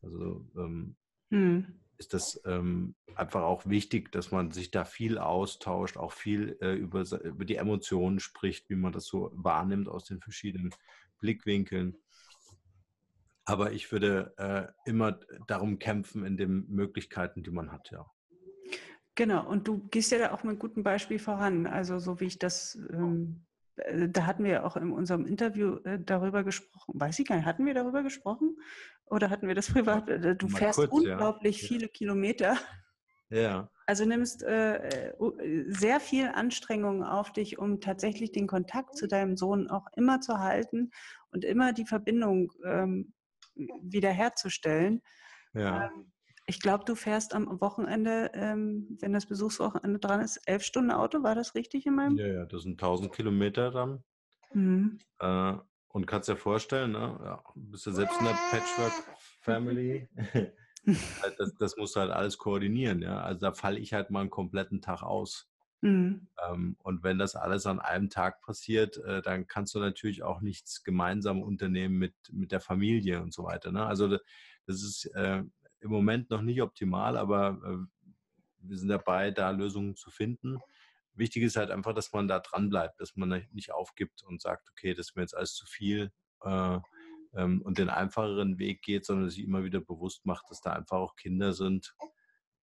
Also 0.01 0.45
ähm, 0.57 0.95
mhm. 1.29 1.79
ist 1.97 2.13
das 2.13 2.41
ähm, 2.45 2.95
einfach 3.15 3.41
auch 3.41 3.65
wichtig, 3.65 4.11
dass 4.11 4.31
man 4.31 4.51
sich 4.51 4.71
da 4.71 4.85
viel 4.85 5.17
austauscht, 5.17 5.97
auch 5.97 6.11
viel 6.11 6.57
äh, 6.61 6.73
über, 6.73 7.05
über 7.23 7.45
die 7.45 7.55
Emotionen 7.55 8.19
spricht, 8.19 8.69
wie 8.69 8.75
man 8.75 8.91
das 8.91 9.05
so 9.05 9.31
wahrnimmt 9.33 9.87
aus 9.87 10.05
den 10.05 10.19
verschiedenen 10.19 10.71
Blickwinkeln. 11.19 11.95
Aber 13.45 13.71
ich 13.71 13.91
würde 13.91 14.33
äh, 14.37 14.89
immer 14.89 15.19
darum 15.47 15.79
kämpfen 15.79 16.25
in 16.25 16.35
den 16.35 16.67
Möglichkeiten, 16.67 17.43
die 17.43 17.51
man 17.51 17.71
hat, 17.71 17.91
ja. 17.91 18.05
Genau, 19.13 19.47
und 19.47 19.67
du 19.67 19.87
gehst 19.89 20.11
ja 20.11 20.17
da 20.17 20.33
auch 20.33 20.43
mit 20.43 20.59
gutem 20.59 20.83
Beispiel 20.83 21.19
voran. 21.19 21.67
Also 21.67 21.99
so 21.99 22.19
wie 22.19 22.25
ich 22.25 22.37
das 22.37 22.77
ähm, 22.91 23.45
äh, 23.75 24.09
da 24.09 24.25
hatten 24.25 24.43
wir 24.43 24.65
auch 24.65 24.75
in 24.77 24.91
unserem 24.91 25.25
Interview 25.25 25.77
äh, 25.83 25.99
darüber 25.99 26.43
gesprochen. 26.43 26.99
Weiß 26.99 27.19
ich 27.19 27.27
gar 27.27 27.35
nicht, 27.35 27.45
hatten 27.45 27.65
wir 27.65 27.73
darüber 27.73 28.03
gesprochen? 28.03 28.57
Oder 29.05 29.29
hatten 29.29 29.47
wir 29.47 29.55
das 29.55 29.71
privat? 29.71 30.09
Äh, 30.09 30.35
du 30.35 30.47
Mal 30.47 30.57
fährst 30.57 30.79
kurz, 30.79 30.91
unglaublich 30.91 31.61
ja. 31.61 31.67
viele 31.67 31.87
Kilometer. 31.87 32.57
Ja. 33.29 33.69
Also 33.87 34.05
nimmst 34.05 34.43
äh, 34.43 35.13
sehr 35.67 35.99
viel 35.99 36.27
Anstrengung 36.27 37.03
auf 37.03 37.33
dich, 37.33 37.59
um 37.59 37.81
tatsächlich 37.81 38.31
den 38.31 38.47
Kontakt 38.47 38.97
zu 38.97 39.07
deinem 39.07 39.37
Sohn 39.37 39.69
auch 39.69 39.87
immer 39.95 40.21
zu 40.21 40.39
halten 40.39 40.91
und 41.31 41.43
immer 41.43 41.73
die 41.73 41.85
Verbindung 41.85 42.51
ähm, 42.65 43.13
wiederherzustellen. 43.55 45.01
Ja. 45.53 45.85
Ähm, 45.85 46.11
ich 46.47 46.59
glaube, 46.59 46.85
du 46.85 46.95
fährst 46.95 47.33
am 47.33 47.59
Wochenende, 47.59 48.31
ähm, 48.33 48.97
wenn 49.01 49.13
das 49.13 49.25
Besuchswochenende 49.25 49.99
dran 49.99 50.21
ist, 50.21 50.37
elf 50.45 50.63
Stunden 50.63 50.91
Auto. 50.91 51.23
War 51.23 51.33
das 51.33 51.55
richtig 51.55 51.85
in 51.85 51.95
meinem? 51.95 52.17
Ja, 52.17 52.27
ja, 52.27 52.45
das 52.45 52.63
sind 52.63 52.79
1000 52.79 53.11
Kilometer 53.11 53.71
dann. 53.71 54.03
Mhm. 54.53 54.99
Äh, 55.19 55.55
und 55.87 56.05
kannst 56.05 56.29
dir 56.29 56.35
vorstellen, 56.35 56.91
ne? 56.91 57.19
ja, 57.23 57.43
bist 57.55 57.85
du 57.85 57.91
selbst 57.91 58.19
in 58.19 58.25
der 58.25 58.37
Patchwork-Family. 58.51 60.09
Halt, 61.21 61.39
das, 61.39 61.55
das 61.55 61.77
musst 61.77 61.95
du 61.95 61.99
halt 61.99 62.11
alles 62.11 62.37
koordinieren. 62.37 63.01
Ja? 63.01 63.21
Also 63.21 63.39
da 63.39 63.53
falle 63.53 63.79
ich 63.79 63.93
halt 63.93 64.11
mal 64.11 64.21
einen 64.21 64.29
kompletten 64.29 64.81
Tag 64.81 65.01
aus. 65.01 65.49
Mhm. 65.85 66.27
Ähm, 66.43 66.77
und 66.81 67.03
wenn 67.03 67.19
das 67.19 67.35
alles 67.35 67.67
an 67.67 67.79
einem 67.79 68.09
Tag 68.09 68.41
passiert, 68.41 68.97
äh, 68.97 69.21
dann 69.21 69.45
kannst 69.45 69.75
du 69.75 69.79
natürlich 69.79 70.23
auch 70.23 70.41
nichts 70.41 70.83
gemeinsam 70.83 71.43
unternehmen 71.43 71.99
mit, 71.99 72.15
mit 72.31 72.51
der 72.51 72.59
Familie 72.59 73.21
und 73.21 73.31
so 73.31 73.43
weiter. 73.43 73.71
Ne? 73.71 73.85
Also 73.85 74.07
das 74.07 74.81
ist 74.81 75.05
äh, 75.13 75.43
im 75.81 75.91
Moment 75.91 76.31
noch 76.31 76.41
nicht 76.41 76.63
optimal, 76.63 77.17
aber 77.17 77.59
äh, 77.63 78.05
wir 78.57 78.77
sind 78.77 78.87
dabei, 78.87 79.29
da 79.29 79.51
Lösungen 79.51 79.95
zu 79.95 80.09
finden. 80.09 80.57
Wichtig 81.13 81.43
ist 81.43 81.55
halt 81.55 81.69
einfach, 81.69 81.93
dass 81.93 82.11
man 82.11 82.27
da 82.27 82.39
dran 82.39 82.69
bleibt, 82.69 82.99
dass 82.99 83.15
man 83.15 83.45
nicht 83.51 83.71
aufgibt 83.71 84.23
und 84.23 84.41
sagt, 84.41 84.67
okay, 84.71 84.95
das 84.95 85.09
ist 85.09 85.15
mir 85.15 85.21
jetzt 85.21 85.37
alles 85.37 85.53
zu 85.53 85.67
viel 85.67 86.11
äh, 86.41 86.79
ähm, 87.35 87.61
und 87.61 87.77
den 87.77 87.89
einfacheren 87.89 88.57
Weg 88.57 88.81
geht, 88.81 89.05
sondern 89.05 89.29
sich 89.29 89.43
immer 89.43 89.63
wieder 89.63 89.81
bewusst 89.81 90.25
macht, 90.25 90.49
dass 90.49 90.61
da 90.61 90.73
einfach 90.73 90.97
auch 90.97 91.15
Kinder 91.15 91.53
sind, 91.53 91.93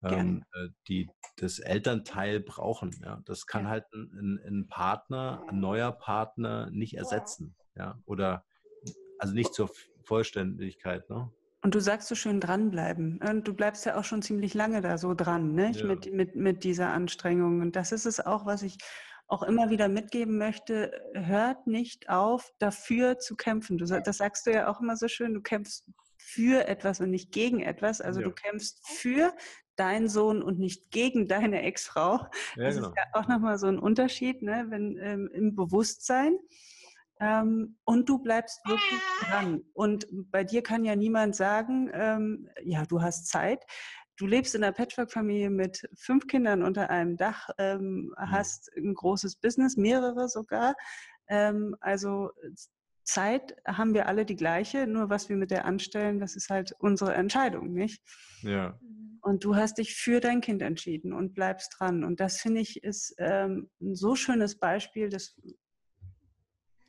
ähm, 0.03 0.45
äh, 0.53 0.69
die 0.87 1.09
das 1.37 1.59
Elternteil 1.59 2.39
brauchen. 2.39 2.99
Ja. 3.03 3.21
Das 3.25 3.45
kann 3.45 3.63
ja. 3.63 3.69
halt 3.69 3.85
ein, 3.93 4.39
ein, 4.45 4.67
Partner, 4.67 5.43
ein 5.49 5.59
neuer 5.59 5.91
Partner 5.91 6.69
nicht 6.71 6.95
ersetzen. 6.95 7.55
Ja. 7.75 7.99
Oder 8.05 8.45
also 9.17 9.33
nicht 9.33 9.53
zur 9.53 9.69
Vollständigkeit. 10.03 11.09
Ne? 11.09 11.31
Und 11.61 11.75
du 11.75 11.81
sagst 11.81 12.07
so 12.07 12.15
schön 12.15 12.39
dranbleiben. 12.39 13.19
Und 13.21 13.47
du 13.47 13.53
bleibst 13.53 13.85
ja 13.85 13.97
auch 13.97 14.05
schon 14.05 14.21
ziemlich 14.21 14.53
lange 14.53 14.81
da 14.81 14.97
so 14.97 15.13
dran, 15.13 15.53
nicht? 15.53 15.81
Ja. 15.81 15.87
Mit, 15.87 16.13
mit, 16.13 16.35
mit 16.35 16.63
dieser 16.63 16.89
Anstrengung. 16.89 17.61
Und 17.61 17.75
das 17.75 17.91
ist 17.91 18.05
es 18.05 18.19
auch, 18.19 18.45
was 18.45 18.63
ich 18.63 18.77
auch 19.27 19.43
immer 19.43 19.69
wieder 19.69 19.89
mitgeben 19.89 20.37
möchte. 20.37 20.91
Hört 21.13 21.67
nicht 21.67 22.09
auf, 22.09 22.51
dafür 22.59 23.19
zu 23.19 23.35
kämpfen. 23.35 23.77
Du, 23.77 23.85
das 23.85 24.17
sagst 24.17 24.47
du 24.47 24.51
ja 24.51 24.69
auch 24.71 24.79
immer 24.79 24.95
so 24.95 25.07
schön. 25.07 25.33
Du 25.33 25.41
kämpfst 25.41 25.85
für 26.17 26.67
etwas 26.67 27.01
und 27.01 27.11
nicht 27.11 27.31
gegen 27.31 27.61
etwas. 27.61 28.01
Also 28.01 28.21
ja. 28.21 28.27
du 28.27 28.33
kämpfst 28.33 28.79
für 28.87 29.33
deinen 29.79 30.09
Sohn 30.09 30.41
und 30.41 30.59
nicht 30.59 30.91
gegen 30.91 31.27
deine 31.27 31.61
Ex-Frau. 31.61 32.27
Ja, 32.55 32.65
das 32.65 32.75
genau. 32.75 32.89
ist 32.89 32.95
ja 32.97 33.03
auch 33.13 33.27
nochmal 33.27 33.57
so 33.57 33.67
ein 33.67 33.79
Unterschied, 33.79 34.41
ne? 34.41 34.65
Wenn 34.69 34.97
ähm, 34.97 35.29
im 35.33 35.55
Bewusstsein. 35.55 36.37
Ähm, 37.21 37.77
und 37.83 38.07
du 38.07 38.19
bleibst 38.19 38.65
wirklich 38.65 39.01
dran. 39.21 39.63
Und 39.73 40.07
bei 40.31 40.43
dir 40.43 40.63
kann 40.63 40.85
ja 40.85 40.95
niemand 40.95 41.35
sagen, 41.35 41.89
ähm, 41.93 42.49
ja, 42.63 42.85
du 42.85 43.01
hast 43.01 43.27
Zeit. 43.27 43.65
Du 44.15 44.25
lebst 44.25 44.53
in 44.55 44.63
einer 44.63 44.73
Patchwork-Familie 44.73 45.49
mit 45.49 45.87
fünf 45.95 46.27
Kindern 46.27 46.63
unter 46.63 46.89
einem 46.89 47.15
Dach, 47.15 47.49
ähm, 47.57 48.13
hast 48.17 48.69
ein 48.75 48.93
großes 48.93 49.37
Business, 49.37 49.77
mehrere 49.77 50.27
sogar. 50.27 50.75
Ähm, 51.27 51.75
also 51.79 52.31
Zeit 53.09 53.55
haben 53.65 53.93
wir 53.93 54.07
alle 54.07 54.25
die 54.25 54.35
gleiche, 54.35 54.87
nur 54.87 55.09
was 55.09 55.29
wir 55.29 55.35
mit 55.35 55.51
der 55.51 55.65
anstellen, 55.65 56.19
das 56.19 56.35
ist 56.35 56.49
halt 56.49 56.73
unsere 56.79 57.13
Entscheidung, 57.13 57.73
nicht? 57.73 58.01
Ja. 58.41 58.79
Und 59.21 59.43
du 59.43 59.55
hast 59.55 59.77
dich 59.77 59.95
für 59.95 60.19
dein 60.19 60.41
Kind 60.41 60.61
entschieden 60.61 61.11
und 61.11 61.33
bleibst 61.33 61.75
dran. 61.77 62.03
Und 62.03 62.19
das 62.19 62.39
finde 62.39 62.61
ich 62.61 62.83
ist 62.83 63.15
ähm, 63.17 63.69
ein 63.81 63.95
so 63.95 64.15
schönes 64.15 64.59
Beispiel, 64.59 65.09
das 65.09 65.35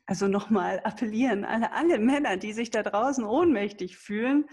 also 0.05 0.27
nochmal 0.27 0.79
appellieren, 0.81 1.45
alle, 1.45 1.71
alle 1.71 1.99
Männer, 1.99 2.37
die 2.37 2.53
sich 2.53 2.69
da 2.69 2.83
draußen 2.83 3.23
ohnmächtig 3.23 3.97
fühlen, 3.97 4.45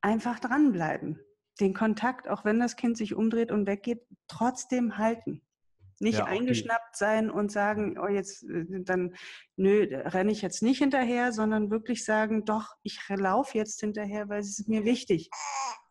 einfach 0.00 0.38
dranbleiben. 0.38 1.20
Den 1.60 1.74
Kontakt, 1.74 2.28
auch 2.28 2.44
wenn 2.44 2.60
das 2.60 2.76
Kind 2.76 2.96
sich 2.96 3.14
umdreht 3.14 3.50
und 3.50 3.66
weggeht, 3.66 4.06
trotzdem 4.28 4.96
halten. 4.96 5.42
Nicht 6.00 6.18
ja, 6.18 6.24
eingeschnappt 6.24 6.96
sein 6.96 7.30
und 7.30 7.50
sagen, 7.50 7.98
oh 7.98 8.08
jetzt, 8.08 8.44
äh, 8.44 8.64
dann, 8.82 9.14
nö, 9.56 9.86
renne 9.90 10.32
ich 10.32 10.42
jetzt 10.42 10.62
nicht 10.62 10.78
hinterher, 10.78 11.32
sondern 11.32 11.70
wirklich 11.70 12.04
sagen, 12.04 12.44
doch, 12.44 12.74
ich 12.82 13.00
laufe 13.08 13.58
jetzt 13.58 13.80
hinterher, 13.80 14.28
weil 14.28 14.40
es 14.40 14.58
ist 14.58 14.68
mir 14.68 14.84
wichtig. 14.84 15.30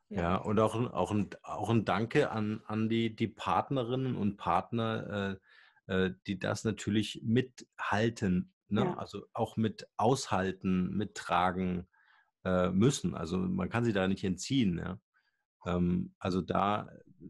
Ja, 0.09 0.21
ja 0.21 0.35
und 0.37 0.59
auch, 0.59 0.75
auch, 0.93 1.11
ein, 1.11 1.29
auch 1.43 1.69
ein 1.69 1.85
Danke 1.85 2.31
an, 2.31 2.61
an 2.65 2.89
die, 2.89 3.15
die 3.15 3.27
Partnerinnen 3.27 4.15
und 4.15 4.37
Partner, 4.37 5.39
äh, 5.87 5.93
äh, 5.93 6.13
die 6.25 6.39
das 6.39 6.63
natürlich 6.63 7.21
mithalten 7.23 8.53
Ne? 8.69 8.81
Ja. 8.81 8.97
Also 8.97 9.25
auch 9.33 9.57
mit 9.57 9.87
aushalten, 9.97 10.95
mittragen 10.95 11.87
äh, 12.43 12.69
müssen. 12.69 13.15
Also 13.15 13.37
man 13.37 13.69
kann 13.69 13.85
sich 13.85 13.93
da 13.93 14.07
nicht 14.07 14.23
entziehen. 14.23 14.77
Ja? 14.77 14.99
Ähm, 15.65 16.13
also 16.19 16.41
da, 16.41 16.89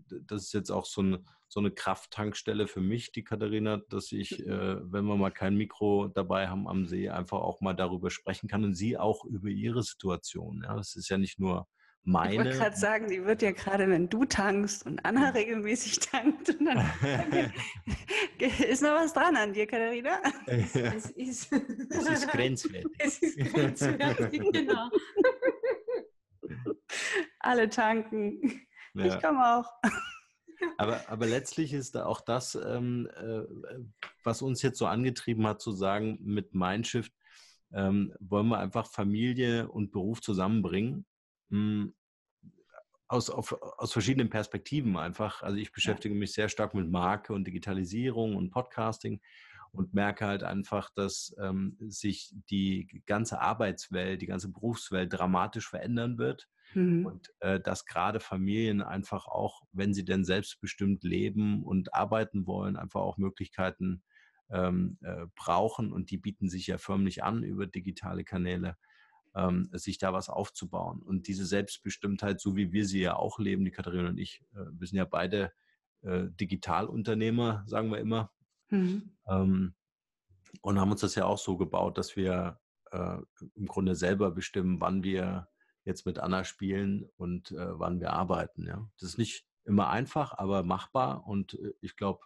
das 0.10 0.44
ist 0.44 0.54
jetzt 0.54 0.72
auch 0.72 0.86
so, 0.86 1.02
ein, 1.02 1.26
so 1.48 1.60
eine 1.60 1.72
Krafttankstelle 1.72 2.68
für 2.68 2.82
mich, 2.82 3.12
die 3.12 3.24
Katharina, 3.24 3.78
dass 3.90 4.12
ich, 4.12 4.40
mhm. 4.40 4.52
äh, 4.52 4.92
wenn 4.92 5.06
wir 5.06 5.16
mal 5.16 5.32
kein 5.32 5.56
Mikro 5.56 6.08
dabei 6.08 6.48
haben 6.48 6.68
am 6.68 6.86
See, 6.86 7.10
einfach 7.10 7.40
auch 7.40 7.62
mal 7.62 7.74
darüber 7.74 8.10
sprechen 8.10 8.48
kann 8.48 8.64
und 8.64 8.74
sie 8.74 8.98
auch 8.98 9.26
über 9.26 9.50
ihre 9.50 9.84
Situation. 9.84 10.64
Ja? 10.64 10.76
Das 10.76 10.96
ist 10.96 11.10
ja 11.10 11.18
nicht 11.18 11.40
nur 11.40 11.68
meine. 12.08 12.32
Ich 12.32 12.40
wollte 12.40 12.58
gerade 12.58 12.78
sagen, 12.78 13.08
die 13.10 13.24
wird 13.26 13.42
ja 13.42 13.52
gerade, 13.52 13.88
wenn 13.90 14.10
du 14.10 14.26
tankst 14.26 14.86
und 14.86 15.06
Anna 15.06 15.30
regelmäßig 15.30 16.00
tankt, 16.00 16.50
und 16.50 16.66
dann 16.66 16.78
ist 18.70 18.82
noch 18.82 18.96
was 18.96 19.14
dran 19.14 19.36
an 19.36 19.54
dir, 19.54 19.68
Katharina. 19.68 20.20
Es, 20.46 20.76
ist, 20.76 21.52
es 21.52 22.08
ist 22.08 22.28
grenzwertig. 22.30 22.92
Es 23.00 23.22
ist 23.22 23.38
grenzwertig, 23.38 24.42
genau. 24.52 24.90
Alle 27.40 27.70
tanken. 27.70 28.67
Ja. 29.06 29.16
Ich 29.16 29.22
komme 29.22 29.58
auch. 29.58 29.72
Aber, 30.80 31.08
aber 31.08 31.28
letztlich 31.28 31.72
ist 31.72 31.94
da 31.94 32.08
auch 32.08 32.20
das, 32.20 32.56
ähm, 32.56 33.08
äh, 33.16 33.44
was 34.24 34.42
uns 34.42 34.64
jetzt 34.64 34.80
so 34.80 34.88
angetrieben 34.88 35.46
hat, 35.46 35.62
zu 35.62 35.72
sagen, 35.72 36.18
mit 36.22 36.56
Mindshift 36.56 37.14
ähm, 37.74 38.12
wollen 38.20 38.48
wir 38.48 38.58
einfach 38.58 38.88
Familie 38.88 39.70
und 39.70 39.92
Beruf 39.92 40.20
zusammenbringen 40.20 41.06
hm, 41.52 41.94
aus, 43.08 43.30
auf, 43.30 43.54
aus 43.62 43.94
verschiedenen 43.94 44.30
Perspektiven 44.30 44.98
einfach. 44.98 45.42
Also 45.44 45.58
ich 45.58 45.72
beschäftige 45.72 46.14
ja. 46.14 46.20
mich 46.20 46.34
sehr 46.34 46.50
stark 46.50 46.74
mit 46.74 46.90
Marke 46.90 47.34
und 47.34 47.46
Digitalisierung 47.46 48.36
und 48.36 48.52
Podcasting 48.52 49.22
und 49.78 49.94
merke 49.94 50.26
halt 50.26 50.44
einfach, 50.44 50.90
dass 50.96 51.36
ähm, 51.42 51.78
sich 51.80 52.34
die 52.50 53.04
ganze 53.06 53.40
Arbeitswelt, 53.40 54.22
die 54.22 54.28
ganze 54.28 54.52
Berufswelt 54.52 55.14
dramatisch 55.14 55.70
verändern 55.70 56.18
wird. 56.18 56.48
Mhm. 56.74 57.06
Und 57.06 57.34
äh, 57.40 57.60
dass 57.60 57.86
gerade 57.86 58.20
Familien 58.20 58.82
einfach 58.82 59.28
auch, 59.28 59.62
wenn 59.72 59.94
sie 59.94 60.04
denn 60.04 60.26
selbstbestimmt 60.26 61.04
leben 61.04 61.64
und 61.64 61.94
arbeiten 61.94 62.46
wollen, 62.46 62.76
einfach 62.76 63.02
auch 63.02 63.18
Möglichkeiten 63.18 64.04
ähm, 64.50 64.98
äh, 65.02 65.26
brauchen. 65.36 65.94
Und 65.94 66.12
die 66.12 66.18
bieten 66.18 66.50
sich 66.50 66.68
ja 66.68 66.78
förmlich 66.78 67.24
an 67.24 67.44
über 67.44 67.68
digitale 67.68 68.24
Kanäle 68.24 68.76
ähm, 69.36 69.70
sich 69.72 69.98
da 69.98 70.14
was 70.14 70.30
aufzubauen. 70.30 71.02
Und 71.02 71.28
diese 71.28 71.46
Selbstbestimmtheit, 71.46 72.42
so 72.42 72.56
wie 72.56 72.72
wir 72.72 72.86
sie 72.86 73.02
ja 73.02 73.16
auch 73.16 73.40
leben, 73.40 73.64
die 73.64 73.72
Katharina 73.72 74.10
und 74.10 74.18
ich, 74.18 74.42
äh, 74.54 74.66
wir 74.72 74.88
sind 74.88 74.98
ja 74.98 75.06
beide 75.06 75.52
äh, 76.02 76.26
Digitalunternehmer, 76.40 77.64
sagen 77.68 77.92
wir 77.92 78.00
immer. 78.00 78.32
Mhm. 78.70 79.12
Ähm, 79.28 79.74
und 80.62 80.80
haben 80.80 80.92
uns 80.92 81.02
das 81.02 81.16
ja 81.16 81.26
auch 81.26 81.38
so 81.38 81.58
gebaut, 81.58 81.98
dass 81.98 82.16
wir 82.16 82.60
äh, 82.92 83.18
im 83.56 83.68
Grunde 83.68 83.96
selber 83.96 84.32
bestimmen, 84.32 84.82
wann 84.82 85.04
wir 85.04 85.48
jetzt 85.84 86.06
mit 86.06 86.20
Anna 86.20 86.44
spielen 86.44 87.10
und 87.18 87.52
äh, 87.52 87.80
wann 87.80 88.00
wir 88.00 88.12
arbeiten. 88.12 88.66
Ja. 88.66 88.90
Das 89.00 89.10
ist 89.10 89.18
nicht 89.18 89.46
immer 89.66 89.90
einfach, 89.90 90.38
aber 90.38 90.64
machbar. 90.64 91.26
Und 91.28 91.54
äh, 91.56 91.74
ich 91.82 91.96
glaube, 91.96 92.22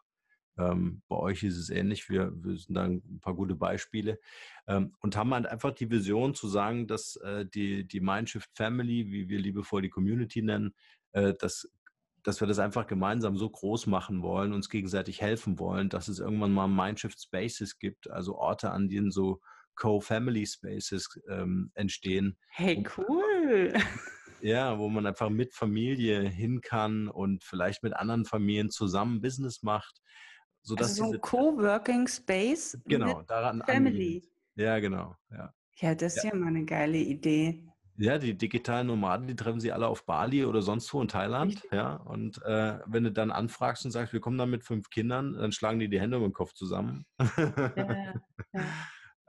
ähm, 0.57 1.01
bei 1.07 1.15
euch 1.15 1.43
ist 1.43 1.57
es 1.57 1.69
ähnlich. 1.69 2.09
Wir, 2.09 2.31
wir 2.43 2.57
sind 2.57 2.75
da 2.75 2.83
ein 2.83 3.19
paar 3.21 3.35
gute 3.35 3.55
Beispiele 3.55 4.19
ähm, 4.67 4.95
und 4.99 5.15
haben 5.15 5.33
halt 5.33 5.45
einfach 5.45 5.71
die 5.71 5.89
Vision 5.89 6.33
zu 6.33 6.47
sagen, 6.47 6.87
dass 6.87 7.15
äh, 7.17 7.45
die, 7.45 7.87
die 7.87 8.01
Mindshift 8.01 8.49
Family, 8.53 9.11
wie 9.11 9.29
wir 9.29 9.39
liebevoll 9.39 9.81
die 9.81 9.89
Community 9.89 10.41
nennen, 10.41 10.73
äh, 11.13 11.33
dass, 11.33 11.71
dass 12.23 12.39
wir 12.39 12.47
das 12.47 12.59
einfach 12.59 12.87
gemeinsam 12.87 13.37
so 13.37 13.49
groß 13.49 13.87
machen 13.87 14.21
wollen, 14.21 14.53
uns 14.53 14.69
gegenseitig 14.69 15.21
helfen 15.21 15.59
wollen, 15.59 15.89
dass 15.89 16.07
es 16.07 16.19
irgendwann 16.19 16.51
mal 16.51 16.67
Mindshift 16.67 17.19
Spaces 17.19 17.79
gibt, 17.79 18.09
also 18.09 18.37
Orte, 18.37 18.71
an 18.71 18.89
denen 18.89 19.11
so 19.11 19.41
Co-Family 19.75 20.45
Spaces 20.45 21.09
ähm, 21.29 21.71
entstehen. 21.73 22.37
Hey, 22.49 22.83
cool! 22.97 23.73
Ja, 24.43 24.79
wo 24.79 24.89
man 24.89 25.05
einfach 25.05 25.29
mit 25.29 25.53
Familie 25.53 26.21
hin 26.21 26.61
kann 26.61 27.07
und 27.07 27.43
vielleicht 27.43 27.83
mit 27.83 27.93
anderen 27.95 28.25
Familien 28.25 28.71
zusammen 28.71 29.21
Business 29.21 29.61
macht. 29.61 30.01
Sodass 30.63 30.99
also 30.99 31.05
so 31.05 31.13
ein 31.13 31.21
Coworking 31.21 32.07
Space 32.07 32.75
genau, 32.85 33.21
daran 33.23 33.61
Family. 33.63 34.15
Angehend. 34.15 34.25
Ja, 34.55 34.79
genau. 34.79 35.15
Ja, 35.29 35.53
ja 35.75 35.95
das 35.95 36.17
ist 36.17 36.23
ja. 36.23 36.31
ja 36.31 36.35
mal 36.35 36.47
eine 36.47 36.65
geile 36.65 36.97
Idee. 36.97 37.70
Ja, 37.97 38.17
die 38.17 38.37
digitalen 38.37 38.87
Nomaden, 38.87 39.27
die 39.27 39.35
treffen 39.35 39.59
sie 39.59 39.71
alle 39.71 39.87
auf 39.87 40.05
Bali 40.05 40.45
oder 40.45 40.61
sonst 40.61 40.93
wo 40.93 41.01
in 41.01 41.07
Thailand. 41.07 41.53
Richtig. 41.53 41.71
Ja, 41.71 41.95
und 41.95 42.41
äh, 42.43 42.79
wenn 42.85 43.03
du 43.03 43.11
dann 43.11 43.31
anfragst 43.31 43.85
und 43.85 43.91
sagst, 43.91 44.13
wir 44.13 44.21
kommen 44.21 44.37
dann 44.37 44.49
mit 44.49 44.63
fünf 44.63 44.89
Kindern, 44.89 45.33
dann 45.33 45.51
schlagen 45.51 45.79
die 45.79 45.89
die 45.89 45.99
Hände 45.99 46.17
um 46.17 46.23
den 46.23 46.33
Kopf 46.33 46.53
zusammen. 46.53 47.05
Ja, 47.37 47.73
ja. 47.75 48.13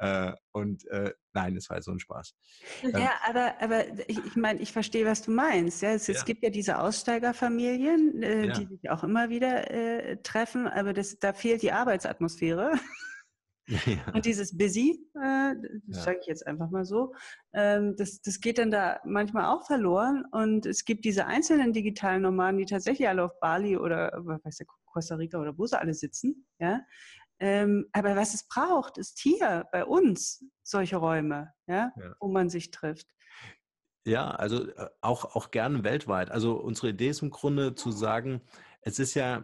Äh, 0.03 0.33
und 0.51 0.85
äh, 0.89 1.13
nein, 1.33 1.57
es 1.57 1.71
war 1.71 1.81
so 1.81 1.93
ein 1.93 2.01
Spaß. 2.01 2.35
Ja, 2.83 2.99
ähm, 2.99 3.09
aber, 3.29 3.55
aber 3.61 3.85
ich, 4.09 4.19
ich 4.19 4.35
meine, 4.35 4.59
ich 4.59 4.73
verstehe, 4.73 5.07
was 5.07 5.23
du 5.23 5.31
meinst. 5.31 5.81
Ja? 5.81 5.91
Es, 5.91 6.09
ja. 6.09 6.15
es 6.15 6.25
gibt 6.25 6.43
ja 6.43 6.51
diese 6.51 6.81
Aussteigerfamilien, 6.81 8.21
äh, 8.21 8.53
die 8.53 8.67
sich 8.67 8.91
auch 8.91 9.05
immer 9.05 9.31
wieder 9.31 9.71
äh, 9.71 10.17
treffen, 10.17 10.67
aber 10.67 10.93
das, 10.93 11.21
da 11.21 11.33
fehlt 11.33 11.63
die 11.63 11.71
Arbeitsatmosphäre. 11.71 12.73
Ja. 13.67 14.13
Und 14.13 14.25
dieses 14.25 14.57
Busy, 14.57 15.09
äh, 15.15 15.55
das 15.87 16.05
sage 16.05 16.19
ich 16.21 16.27
jetzt 16.27 16.47
einfach 16.47 16.71
mal 16.71 16.85
so, 16.85 17.15
ähm, 17.55 17.95
das, 17.97 18.21
das 18.21 18.41
geht 18.41 18.59
dann 18.59 18.71
da 18.71 19.01
manchmal 19.05 19.47
auch 19.47 19.65
verloren. 19.67 20.25
Und 20.33 20.67
es 20.67 20.85
gibt 20.85 21.05
diese 21.05 21.27
einzelnen 21.27 21.73
digitalen 21.73 22.23
Nomaden, 22.23 22.59
die 22.59 22.67
tatsächlich 22.67 23.09
alle 23.09 23.25
auf 23.25 23.39
Bali 23.41 23.77
oder 23.77 24.11
weiß 24.15 24.57
der, 24.57 24.67
Costa 24.87 25.15
Rica 25.15 25.39
oder 25.39 25.57
wo 25.57 25.65
sie 25.67 25.79
alle 25.79 25.95
sitzen, 25.95 26.47
ja, 26.59 26.83
ähm, 27.43 27.89
aber 27.91 28.15
was 28.15 28.35
es 28.35 28.47
braucht, 28.47 28.99
ist 28.99 29.19
hier 29.19 29.67
bei 29.73 29.85
uns 29.85 30.45
solche 30.63 30.97
Räume, 30.97 31.53
ja, 31.67 31.91
ja. 31.97 32.15
wo 32.21 32.29
man 32.29 32.49
sich 32.49 32.71
trifft. 32.71 33.09
Ja, 34.07 34.31
also 34.31 34.69
äh, 34.69 34.89
auch, 35.01 35.35
auch 35.35 35.51
gerne 35.51 35.83
weltweit. 35.83 36.31
Also 36.31 36.55
unsere 36.55 36.91
Idee 36.91 37.09
ist 37.09 37.21
im 37.21 37.31
Grunde 37.31 37.75
zu 37.75 37.91
sagen, 37.91 38.43
es 38.83 39.01
ist 39.01 39.15
ja, 39.15 39.43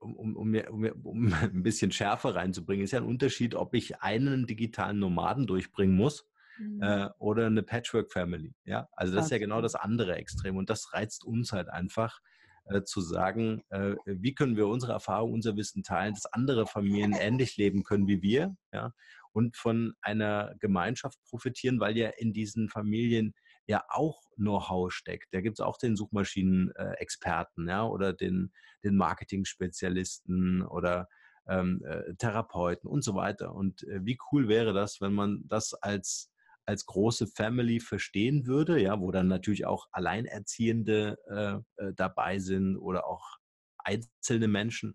um, 0.00 0.36
um, 0.36 0.54
um, 0.54 0.84
um 1.04 1.32
ein 1.42 1.62
bisschen 1.62 1.92
Schärfe 1.92 2.34
reinzubringen, 2.34 2.84
ist 2.84 2.92
ja 2.92 3.00
ein 3.00 3.06
Unterschied, 3.06 3.54
ob 3.54 3.74
ich 3.74 4.00
einen 4.00 4.46
digitalen 4.46 4.98
Nomaden 4.98 5.46
durchbringen 5.46 5.96
muss 5.96 6.28
mhm. 6.58 6.82
äh, 6.82 7.08
oder 7.18 7.46
eine 7.46 7.62
Patchwork-Family. 7.62 8.54
Ja, 8.64 8.88
also 8.92 9.14
das 9.14 9.26
ist 9.26 9.30
ja 9.30 9.38
genau 9.38 9.60
das 9.60 9.74
andere 9.74 10.16
Extrem 10.16 10.56
und 10.56 10.70
das 10.70 10.92
reizt 10.92 11.24
uns 11.24 11.52
halt 11.52 11.68
einfach, 11.68 12.20
äh, 12.66 12.82
zu 12.82 13.00
sagen, 13.00 13.62
äh, 13.70 13.94
wie 14.04 14.34
können 14.34 14.56
wir 14.56 14.68
unsere 14.68 14.92
Erfahrung, 14.92 15.32
unser 15.32 15.56
Wissen 15.56 15.82
teilen, 15.82 16.14
dass 16.14 16.26
andere 16.26 16.66
Familien 16.66 17.12
ähnlich 17.18 17.56
leben 17.56 17.82
können 17.82 18.06
wie 18.06 18.22
wir, 18.22 18.56
ja, 18.72 18.92
und 19.32 19.56
von 19.56 19.94
einer 20.00 20.54
Gemeinschaft 20.58 21.18
profitieren, 21.28 21.80
weil 21.80 21.96
ja 21.96 22.10
in 22.18 22.32
diesen 22.32 22.68
Familien 22.68 23.34
ja 23.68 23.84
auch 23.88 24.22
Know-how 24.36 24.90
steckt. 24.92 25.28
Da 25.32 25.40
gibt 25.40 25.58
es 25.58 25.64
auch 25.64 25.76
den 25.78 25.94
Suchmaschinen-Experten, 25.94 27.68
ja, 27.68 27.84
oder 27.84 28.12
den, 28.12 28.52
den 28.82 28.96
Marketing-Spezialisten 28.96 30.62
oder 30.62 31.08
ähm, 31.46 31.82
äh, 31.84 32.14
Therapeuten 32.14 32.88
und 32.88 33.04
so 33.04 33.14
weiter. 33.14 33.54
Und 33.54 33.82
äh, 33.84 34.04
wie 34.04 34.18
cool 34.32 34.48
wäre 34.48 34.72
das, 34.72 35.00
wenn 35.00 35.12
man 35.12 35.42
das 35.46 35.74
als 35.74 36.30
als 36.66 36.84
große 36.84 37.26
Family 37.28 37.80
verstehen 37.80 38.46
würde, 38.46 38.78
ja, 38.78 39.00
wo 39.00 39.10
dann 39.10 39.26
natürlich 39.26 39.64
auch 39.64 39.88
Alleinerziehende 39.90 41.16
äh, 41.26 41.82
äh, 41.82 41.94
dabei 41.94 42.38
sind 42.40 42.76
oder 42.76 43.06
auch 43.06 43.38
einzelne 43.78 44.48
Menschen, 44.48 44.94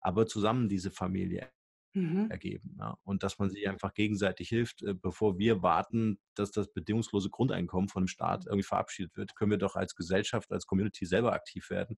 aber 0.00 0.26
zusammen 0.26 0.68
diese 0.68 0.90
Familie 0.90 1.50
mhm. 1.94 2.30
ergeben. 2.30 2.76
Ja. 2.78 2.98
Und 3.04 3.22
dass 3.22 3.38
man 3.38 3.50
sich 3.50 3.68
einfach 3.68 3.94
gegenseitig 3.94 4.48
hilft, 4.48 4.82
äh, 4.82 4.94
bevor 4.94 5.38
wir 5.38 5.62
warten, 5.62 6.18
dass 6.34 6.50
das 6.50 6.72
bedingungslose 6.72 7.30
Grundeinkommen 7.30 7.88
von 7.88 8.04
dem 8.04 8.08
Staat 8.08 8.46
irgendwie 8.46 8.64
verabschiedet 8.64 9.16
wird, 9.16 9.34
können 9.36 9.52
wir 9.52 9.58
doch 9.58 9.76
als 9.76 9.94
Gesellschaft, 9.94 10.52
als 10.52 10.66
Community 10.66 11.06
selber 11.06 11.32
aktiv 11.32 11.70
werden. 11.70 11.96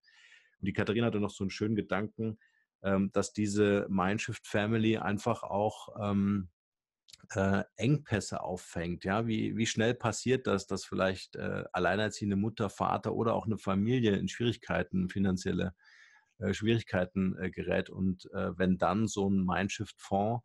Und 0.60 0.66
die 0.66 0.72
Katharina 0.72 1.06
hatte 1.06 1.20
noch 1.20 1.30
so 1.30 1.44
einen 1.44 1.50
schönen 1.50 1.76
Gedanken, 1.76 2.38
ähm, 2.82 3.10
dass 3.12 3.32
diese 3.32 3.86
Mindshift 3.88 4.46
Family 4.46 4.98
einfach 4.98 5.42
auch 5.42 5.88
ähm, 6.00 6.50
äh, 7.34 7.64
Engpässe 7.76 8.42
auffängt. 8.42 9.04
Ja, 9.04 9.26
wie, 9.26 9.56
wie 9.56 9.66
schnell 9.66 9.94
passiert 9.94 10.46
das, 10.46 10.66
dass 10.66 10.84
vielleicht 10.84 11.36
äh, 11.36 11.64
alleinerziehende 11.72 12.36
Mutter, 12.36 12.70
Vater 12.70 13.14
oder 13.14 13.34
auch 13.34 13.46
eine 13.46 13.58
Familie 13.58 14.16
in 14.16 14.28
Schwierigkeiten, 14.28 15.08
finanzielle 15.08 15.74
äh, 16.38 16.54
Schwierigkeiten 16.54 17.36
äh, 17.38 17.50
gerät 17.50 17.90
und 17.90 18.26
äh, 18.32 18.56
wenn 18.58 18.78
dann 18.78 19.08
so 19.08 19.28
ein 19.28 19.44
Mindshift-Fonds 19.44 20.44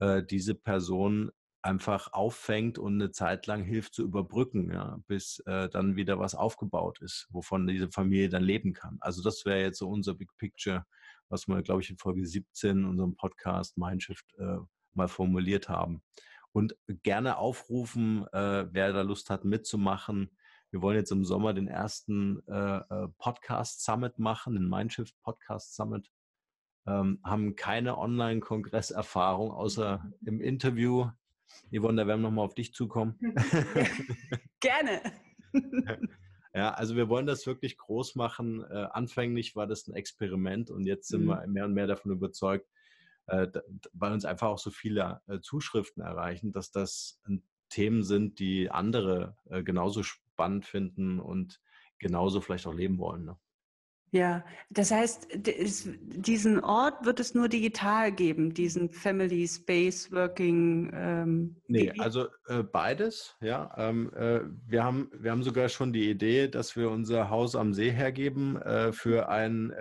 äh, 0.00 0.22
diese 0.22 0.54
Person 0.54 1.30
einfach 1.62 2.12
auffängt 2.12 2.78
und 2.78 2.94
eine 2.94 3.12
Zeit 3.12 3.46
lang 3.46 3.62
hilft 3.62 3.94
zu 3.94 4.02
überbrücken, 4.02 4.72
ja, 4.72 4.98
bis 5.06 5.40
dann 5.46 5.94
wieder 5.94 6.18
was 6.18 6.34
aufgebaut 6.34 7.00
ist, 7.00 7.28
wovon 7.30 7.68
diese 7.68 7.88
Familie 7.88 8.28
dann 8.28 8.42
leben 8.42 8.72
kann. 8.72 8.96
Also 9.00 9.22
das 9.22 9.44
wäre 9.44 9.60
jetzt 9.60 9.78
so 9.78 9.88
unser 9.88 10.14
Big 10.14 10.36
Picture, 10.38 10.84
was 11.28 11.46
wir, 11.46 11.62
glaube 11.62 11.80
ich, 11.80 11.88
in 11.88 11.98
Folge 11.98 12.26
17 12.26 12.78
in 12.78 12.84
unserem 12.84 13.14
Podcast 13.14 13.78
Mindshift 13.78 14.26
mal 14.94 15.08
formuliert 15.08 15.68
haben. 15.68 16.02
Und 16.52 16.76
gerne 17.02 17.38
aufrufen, 17.38 18.26
äh, 18.32 18.66
wer 18.70 18.92
da 18.92 19.02
Lust 19.02 19.30
hat 19.30 19.44
mitzumachen. 19.44 20.36
Wir 20.72 20.80
wollen 20.80 20.96
jetzt 20.96 21.12
im 21.12 21.24
Sommer 21.24 21.52
den 21.52 21.68
ersten 21.68 22.42
äh, 22.48 22.78
äh 22.78 23.08
Podcast 23.18 23.84
Summit 23.84 24.18
machen, 24.18 24.54
den 24.54 24.68
Mindshift 24.68 25.14
Podcast 25.22 25.76
Summit. 25.76 26.10
Ähm, 26.86 27.20
haben 27.22 27.54
keine 27.56 27.98
Online-Kongress-Erfahrung 27.98 29.52
außer 29.52 30.02
im 30.24 30.40
Interview. 30.40 31.10
Yvonne, 31.70 32.02
da 32.02 32.08
werden 32.08 32.22
wir 32.22 32.28
nochmal 32.30 32.46
auf 32.46 32.54
dich 32.54 32.72
zukommen. 32.72 33.18
Gerne. 34.60 35.00
Ja, 36.54 36.74
also 36.74 36.96
wir 36.96 37.08
wollen 37.08 37.24
das 37.24 37.46
wirklich 37.46 37.78
groß 37.78 38.14
machen. 38.14 38.62
Äh, 38.70 38.86
anfänglich 38.92 39.56
war 39.56 39.66
das 39.66 39.88
ein 39.88 39.94
Experiment 39.94 40.70
und 40.70 40.84
jetzt 40.84 41.08
sind 41.08 41.22
mhm. 41.22 41.28
wir 41.28 41.46
mehr 41.46 41.64
und 41.64 41.72
mehr 41.72 41.86
davon 41.86 42.12
überzeugt, 42.12 42.68
äh, 43.28 43.46
weil 43.94 44.12
uns 44.12 44.26
einfach 44.26 44.48
auch 44.48 44.58
so 44.58 44.70
viele 44.70 45.22
äh, 45.28 45.40
Zuschriften 45.40 46.02
erreichen, 46.02 46.52
dass 46.52 46.70
das 46.70 47.22
Themen 47.70 48.02
sind, 48.02 48.38
die 48.38 48.70
andere 48.70 49.34
äh, 49.48 49.62
genauso 49.62 50.02
spannend 50.32 50.66
finden 50.66 51.20
und 51.20 51.60
genauso 51.98 52.40
vielleicht 52.40 52.66
auch 52.66 52.74
leben 52.74 52.98
wollen. 52.98 53.24
Ne? 53.24 53.36
Ja, 54.14 54.44
das 54.68 54.90
heißt, 54.90 55.28
diesen 55.34 56.62
Ort 56.62 57.06
wird 57.06 57.18
es 57.18 57.34
nur 57.34 57.48
digital 57.48 58.12
geben, 58.12 58.52
diesen 58.52 58.90
Family 58.90 59.48
Space 59.48 60.12
Working. 60.12 60.90
Ähm, 60.94 61.56
nee, 61.66 61.90
also 61.98 62.26
äh, 62.46 62.62
beides, 62.62 63.36
ja. 63.40 63.72
Ähm, 63.78 64.12
äh, 64.14 64.40
wir, 64.66 64.84
haben, 64.84 65.10
wir 65.14 65.30
haben 65.30 65.42
sogar 65.42 65.70
schon 65.70 65.94
die 65.94 66.10
Idee, 66.10 66.48
dass 66.48 66.76
wir 66.76 66.90
unser 66.90 67.30
Haus 67.30 67.56
am 67.56 67.72
See 67.72 67.90
hergeben 67.90 68.60
äh, 68.60 68.92
für 68.92 69.30
ein 69.30 69.72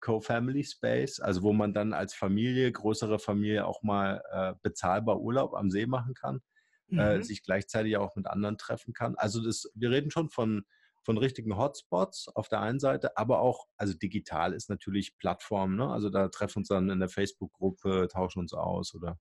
Co-Family 0.00 0.64
Space, 0.64 1.20
also 1.20 1.42
wo 1.42 1.52
man 1.52 1.72
dann 1.72 1.92
als 1.92 2.14
Familie, 2.14 2.72
größere 2.72 3.18
Familie 3.20 3.64
auch 3.66 3.82
mal 3.82 4.22
äh, 4.32 4.54
bezahlbar 4.62 5.20
Urlaub 5.20 5.54
am 5.54 5.70
See 5.70 5.86
machen 5.86 6.14
kann, 6.14 6.36
äh, 6.36 6.40
mhm. 6.88 6.98
äh, 6.98 7.22
sich 7.22 7.42
gleichzeitig 7.42 7.96
auch 7.96 8.16
mit 8.16 8.26
anderen 8.26 8.58
treffen 8.58 8.92
kann. 8.92 9.14
Also 9.16 9.42
das, 9.42 9.70
wir 9.74 9.90
reden 9.90 10.10
schon 10.10 10.30
von, 10.30 10.64
von 11.02 11.18
richtigen 11.18 11.56
Hotspots 11.56 12.28
auf 12.28 12.48
der 12.48 12.60
einen 12.60 12.80
Seite, 12.80 13.16
aber 13.16 13.40
auch, 13.40 13.66
also 13.76 13.94
digital 13.94 14.52
ist 14.52 14.68
natürlich 14.68 15.16
Plattform, 15.16 15.76
ne? 15.76 15.88
also 15.90 16.10
da 16.10 16.28
treffen 16.28 16.56
wir 16.56 16.60
uns 16.60 16.68
dann 16.68 16.90
in 16.90 17.00
der 17.00 17.08
Facebook-Gruppe, 17.08 18.08
tauschen 18.10 18.40
uns 18.40 18.52
aus 18.52 18.94
oder 18.94 19.18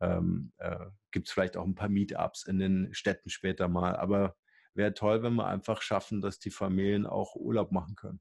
ähm, 0.00 0.52
äh, 0.58 0.86
gibt 1.10 1.28
es 1.28 1.32
vielleicht 1.32 1.56
auch 1.56 1.64
ein 1.64 1.74
paar 1.74 1.88
Meetups 1.88 2.44
in 2.44 2.58
den 2.58 2.94
Städten 2.94 3.30
später 3.30 3.68
mal. 3.68 3.96
Aber 3.96 4.36
wäre 4.74 4.94
toll, 4.94 5.22
wenn 5.22 5.34
wir 5.34 5.46
einfach 5.46 5.82
schaffen, 5.82 6.20
dass 6.20 6.38
die 6.38 6.50
Familien 6.50 7.06
auch 7.06 7.34
Urlaub 7.36 7.72
machen 7.72 7.96
können. 7.96 8.20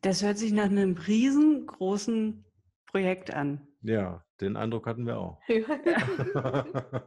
Das 0.00 0.22
hört 0.22 0.38
sich 0.38 0.52
nach 0.52 0.64
einem 0.64 0.96
riesengroßen 0.96 2.44
Projekt 2.86 3.32
an. 3.32 3.66
Ja, 3.82 4.24
den 4.40 4.56
Eindruck 4.56 4.86
hatten 4.86 5.06
wir 5.06 5.18
auch. 5.18 5.40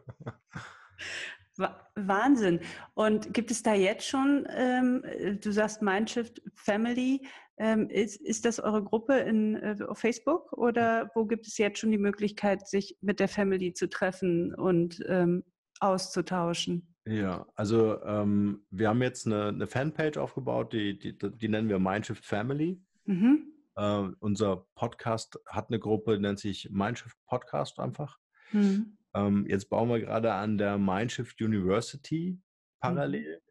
Wahnsinn. 1.95 2.59
Und 2.93 3.33
gibt 3.33 3.49
es 3.49 3.63
da 3.63 3.73
jetzt 3.73 4.07
schon, 4.07 4.45
ähm, 4.49 5.03
du 5.41 5.51
sagst 5.51 5.81
Mindshift 5.81 6.41
Family, 6.53 7.25
ähm, 7.57 7.89
ist, 7.89 8.21
ist 8.21 8.43
das 8.43 8.59
eure 8.59 8.83
Gruppe 8.83 9.17
in, 9.19 9.55
äh, 9.55 9.77
auf 9.88 9.99
Facebook 9.99 10.51
oder 10.53 11.09
wo 11.15 11.25
gibt 11.25 11.47
es 11.47 11.57
jetzt 11.57 11.79
schon 11.79 11.91
die 11.91 11.97
Möglichkeit, 11.97 12.67
sich 12.67 12.97
mit 13.01 13.21
der 13.21 13.29
Family 13.29 13.73
zu 13.73 13.89
treffen 13.89 14.53
und 14.53 15.01
ähm, 15.07 15.43
auszutauschen? 15.79 16.93
Ja, 17.05 17.45
also 17.55 18.01
ähm, 18.03 18.65
wir 18.71 18.89
haben 18.89 19.01
jetzt 19.01 19.25
eine, 19.25 19.49
eine, 19.49 19.67
Fanpage 19.67 20.17
aufgebaut, 20.17 20.73
die, 20.73 20.97
die, 20.97 21.17
die 21.17 21.47
nennen 21.47 21.69
wir 21.69 21.79
Mindshift 21.79 22.25
Family. 22.25 22.81
Mhm. 23.05 23.55
Äh, 23.75 24.09
unser 24.19 24.67
Podcast 24.75 25.39
hat 25.47 25.69
eine 25.69 25.79
Gruppe, 25.79 26.19
nennt 26.19 26.39
sich 26.39 26.69
Mindshift 26.71 27.17
Podcast 27.25 27.79
einfach. 27.79 28.17
Mhm. 28.51 28.97
Ähm, 29.13 29.45
jetzt 29.47 29.69
bauen 29.69 29.89
wir 29.89 29.99
gerade 29.99 30.33
an 30.33 30.57
der 30.57 30.77
Mindshift 30.77 31.41
University 31.41 32.39
parallel, 32.79 33.41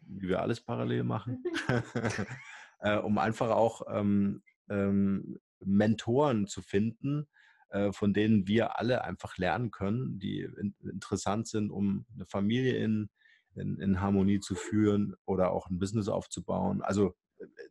mhm. 0.00 0.20
wie 0.20 0.28
wir 0.28 0.40
alles 0.40 0.60
parallel 0.60 1.04
machen, 1.04 1.42
äh, 2.80 2.96
um 2.96 3.18
einfach 3.18 3.50
auch 3.50 3.82
ähm, 3.88 4.42
ähm, 4.68 5.38
Mentoren 5.60 6.46
zu 6.46 6.62
finden, 6.62 7.28
äh, 7.70 7.92
von 7.92 8.12
denen 8.12 8.46
wir 8.46 8.78
alle 8.78 9.04
einfach 9.04 9.38
lernen 9.38 9.70
können, 9.70 10.18
die 10.18 10.40
in, 10.40 10.74
interessant 10.80 11.46
sind, 11.46 11.70
um 11.70 12.06
eine 12.14 12.26
Familie 12.26 12.76
in, 12.76 13.10
in, 13.54 13.78
in 13.78 14.00
Harmonie 14.00 14.40
zu 14.40 14.54
führen 14.54 15.14
oder 15.24 15.52
auch 15.52 15.68
ein 15.68 15.78
Business 15.78 16.08
aufzubauen. 16.08 16.82
Also 16.82 17.14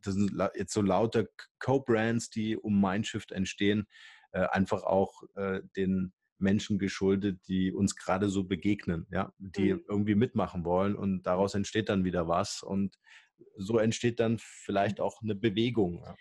das 0.02 0.14
sind 0.14 0.32
jetzt 0.54 0.72
so 0.72 0.82
lauter 0.82 1.26
Co-Brands, 1.58 2.30
die 2.30 2.56
um 2.56 2.80
Mindshift 2.80 3.32
entstehen, 3.32 3.86
äh, 4.32 4.46
einfach 4.50 4.82
auch 4.82 5.22
äh, 5.34 5.60
den 5.76 6.12
Menschen 6.38 6.78
geschuldet, 6.78 7.40
die 7.48 7.72
uns 7.72 7.96
gerade 7.96 8.28
so 8.28 8.44
begegnen, 8.44 9.06
ja, 9.10 9.32
die 9.38 9.74
mhm. 9.74 9.84
irgendwie 9.88 10.14
mitmachen 10.14 10.64
wollen 10.64 10.96
und 10.96 11.22
daraus 11.22 11.54
entsteht 11.54 11.88
dann 11.88 12.04
wieder 12.04 12.28
was 12.28 12.62
und 12.62 12.98
so 13.56 13.78
entsteht 13.78 14.20
dann 14.20 14.38
vielleicht 14.38 15.00
auch 15.00 15.22
eine 15.22 15.34
Bewegung. 15.34 16.02
Ja. 16.04 16.16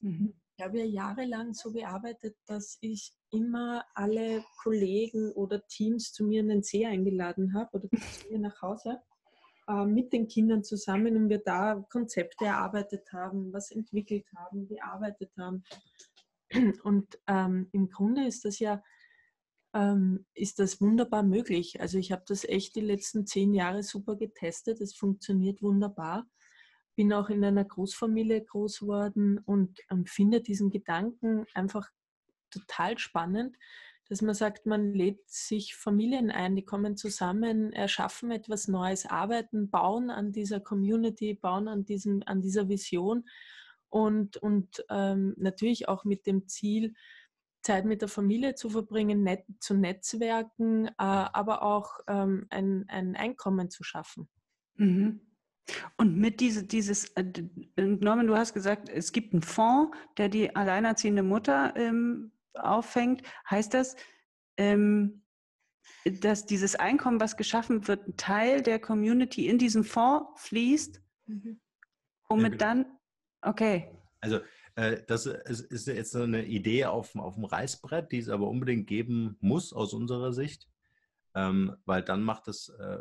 Mhm. 0.00 0.34
Ich 0.56 0.64
habe 0.64 0.78
ja 0.78 0.84
jahrelang 0.84 1.54
so 1.54 1.72
gearbeitet, 1.72 2.36
dass 2.46 2.76
ich 2.82 3.12
immer 3.30 3.84
alle 3.94 4.44
Kollegen 4.62 5.32
oder 5.32 5.66
Teams 5.66 6.12
zu 6.12 6.24
mir 6.24 6.40
in 6.40 6.48
den 6.48 6.62
See 6.62 6.84
eingeladen 6.84 7.54
habe 7.54 7.78
oder 7.78 7.88
zu 7.90 8.28
mir 8.30 8.38
nach 8.38 8.60
Hause 8.60 9.00
äh, 9.68 9.84
mit 9.84 10.12
den 10.12 10.28
Kindern 10.28 10.64
zusammen 10.64 11.16
und 11.16 11.28
wir 11.28 11.38
da 11.38 11.84
Konzepte 11.90 12.46
erarbeitet 12.46 13.12
haben, 13.12 13.52
was 13.52 13.70
entwickelt 13.70 14.26
haben, 14.36 14.66
gearbeitet 14.66 15.32
haben. 15.38 15.64
Und 16.82 17.18
ähm, 17.26 17.68
im 17.72 17.88
Grunde 17.88 18.26
ist 18.26 18.44
das 18.44 18.58
ja 18.58 18.82
ähm, 19.74 20.26
ist 20.34 20.58
das 20.58 20.80
wunderbar 20.80 21.22
möglich. 21.22 21.80
Also 21.80 21.98
ich 21.98 22.12
habe 22.12 22.22
das 22.26 22.44
echt 22.44 22.76
die 22.76 22.80
letzten 22.80 23.26
zehn 23.26 23.54
Jahre 23.54 23.82
super 23.82 24.16
getestet. 24.16 24.80
Es 24.80 24.94
funktioniert 24.94 25.62
wunderbar. 25.62 26.26
Bin 26.94 27.12
auch 27.12 27.30
in 27.30 27.44
einer 27.44 27.64
Großfamilie 27.64 28.44
groß 28.44 28.80
geworden 28.80 29.38
und 29.38 29.80
ähm, 29.90 30.04
finde 30.04 30.42
diesen 30.42 30.70
Gedanken 30.70 31.46
einfach 31.54 31.88
total 32.50 32.98
spannend, 32.98 33.56
dass 34.12 34.20
man 34.20 34.34
sagt, 34.34 34.66
man 34.66 34.92
lädt 34.92 35.26
sich 35.26 35.74
Familien 35.74 36.30
ein, 36.30 36.54
die 36.54 36.66
kommen 36.66 36.98
zusammen, 36.98 37.72
erschaffen 37.72 38.30
etwas 38.30 38.68
Neues, 38.68 39.06
arbeiten, 39.06 39.70
bauen 39.70 40.10
an 40.10 40.32
dieser 40.32 40.60
Community, 40.60 41.32
bauen 41.32 41.66
an, 41.66 41.86
diesem, 41.86 42.22
an 42.26 42.42
dieser 42.42 42.68
Vision 42.68 43.24
und, 43.88 44.36
und 44.36 44.84
ähm, 44.90 45.32
natürlich 45.38 45.88
auch 45.88 46.04
mit 46.04 46.26
dem 46.26 46.46
Ziel, 46.46 46.92
Zeit 47.62 47.86
mit 47.86 48.02
der 48.02 48.08
Familie 48.08 48.54
zu 48.54 48.68
verbringen, 48.68 49.22
net, 49.22 49.46
zu 49.60 49.72
netzwerken, 49.72 50.88
äh, 50.88 50.92
aber 50.98 51.62
auch 51.62 52.00
ähm, 52.06 52.46
ein, 52.50 52.84
ein 52.88 53.16
Einkommen 53.16 53.70
zu 53.70 53.82
schaffen. 53.82 54.28
Mhm. 54.74 55.22
Und 55.96 56.18
mit 56.18 56.40
diese, 56.40 56.64
dieses, 56.64 57.08
äh, 57.14 57.24
Norman, 57.78 58.26
du 58.26 58.36
hast 58.36 58.52
gesagt, 58.52 58.90
es 58.90 59.10
gibt 59.10 59.32
einen 59.32 59.40
Fonds, 59.40 59.96
der 60.18 60.28
die 60.28 60.54
alleinerziehende 60.54 61.22
Mutter 61.22 61.72
ähm, 61.76 62.30
auffängt. 62.54 63.22
Heißt 63.48 63.74
das, 63.74 63.96
ähm, 64.56 65.22
dass 66.04 66.46
dieses 66.46 66.74
Einkommen, 66.76 67.20
was 67.20 67.36
geschaffen 67.36 67.86
wird, 67.88 68.06
ein 68.08 68.16
Teil 68.16 68.62
der 68.62 68.78
Community 68.78 69.48
in 69.48 69.58
diesen 69.58 69.84
Fonds 69.84 70.28
fließt, 70.42 71.00
mhm. 71.26 71.60
womit 72.28 72.60
ja, 72.60 72.72
genau. 72.72 72.84
dann, 72.84 72.98
okay. 73.42 73.90
Also 74.20 74.40
äh, 74.74 75.02
das 75.06 75.26
ist 75.26 75.86
jetzt 75.86 76.16
eine 76.16 76.44
Idee 76.44 76.86
auf, 76.86 77.14
auf 77.16 77.34
dem 77.34 77.44
Reißbrett, 77.44 78.10
die 78.12 78.18
es 78.18 78.28
aber 78.28 78.48
unbedingt 78.48 78.86
geben 78.86 79.36
muss 79.40 79.72
aus 79.72 79.92
unserer 79.92 80.32
Sicht, 80.32 80.68
ähm, 81.34 81.76
weil 81.84 82.02
dann 82.02 82.22
macht 82.22 82.48
es 82.48 82.68
äh, 82.68 82.98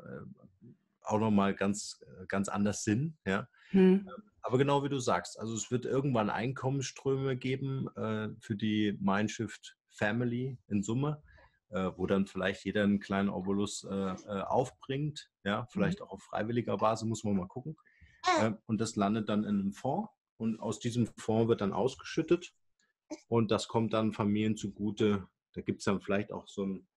auch 1.01 1.19
nochmal 1.19 1.55
ganz, 1.55 2.03
ganz 2.27 2.49
anders 2.49 2.83
Sinn. 2.83 3.17
Ja? 3.25 3.47
Hm. 3.71 4.07
Ähm, 4.07 4.23
aber 4.41 4.57
genau 4.57 4.83
wie 4.83 4.89
du 4.89 4.99
sagst, 4.99 5.39
also 5.39 5.53
es 5.53 5.71
wird 5.71 5.85
irgendwann 5.85 6.29
Einkommensströme 6.29 7.37
geben 7.37 7.87
äh, 7.95 8.29
für 8.39 8.55
die 8.55 8.97
Mindshift 8.99 9.77
Family 9.91 10.57
in 10.67 10.81
Summe, 10.81 11.21
äh, 11.69 11.91
wo 11.95 12.07
dann 12.07 12.25
vielleicht 12.25 12.65
jeder 12.65 12.83
einen 12.83 12.99
kleinen 12.99 13.29
Obolus 13.29 13.83
äh, 13.83 13.95
äh 13.95 14.41
aufbringt, 14.41 15.29
ja, 15.43 15.67
vielleicht 15.71 15.99
mhm. 15.99 16.05
auch 16.05 16.11
auf 16.11 16.23
freiwilliger 16.23 16.77
Basis, 16.77 17.07
muss 17.07 17.23
man 17.23 17.35
mal 17.35 17.47
gucken. 17.47 17.77
Äh, 18.39 18.53
und 18.65 18.81
das 18.81 18.95
landet 18.95 19.29
dann 19.29 19.43
in 19.43 19.59
einem 19.59 19.73
Fonds 19.73 20.09
und 20.37 20.59
aus 20.59 20.79
diesem 20.79 21.07
Fonds 21.17 21.47
wird 21.47 21.61
dann 21.61 21.73
ausgeschüttet 21.73 22.53
und 23.27 23.51
das 23.51 23.67
kommt 23.67 23.93
dann 23.93 24.13
Familien 24.13 24.57
zugute. 24.57 25.27
Da 25.53 25.61
gibt 25.61 25.79
es 25.79 25.85
dann 25.85 26.01
vielleicht 26.01 26.31
auch 26.31 26.47
so, 26.47 26.65
ein, 26.65 26.87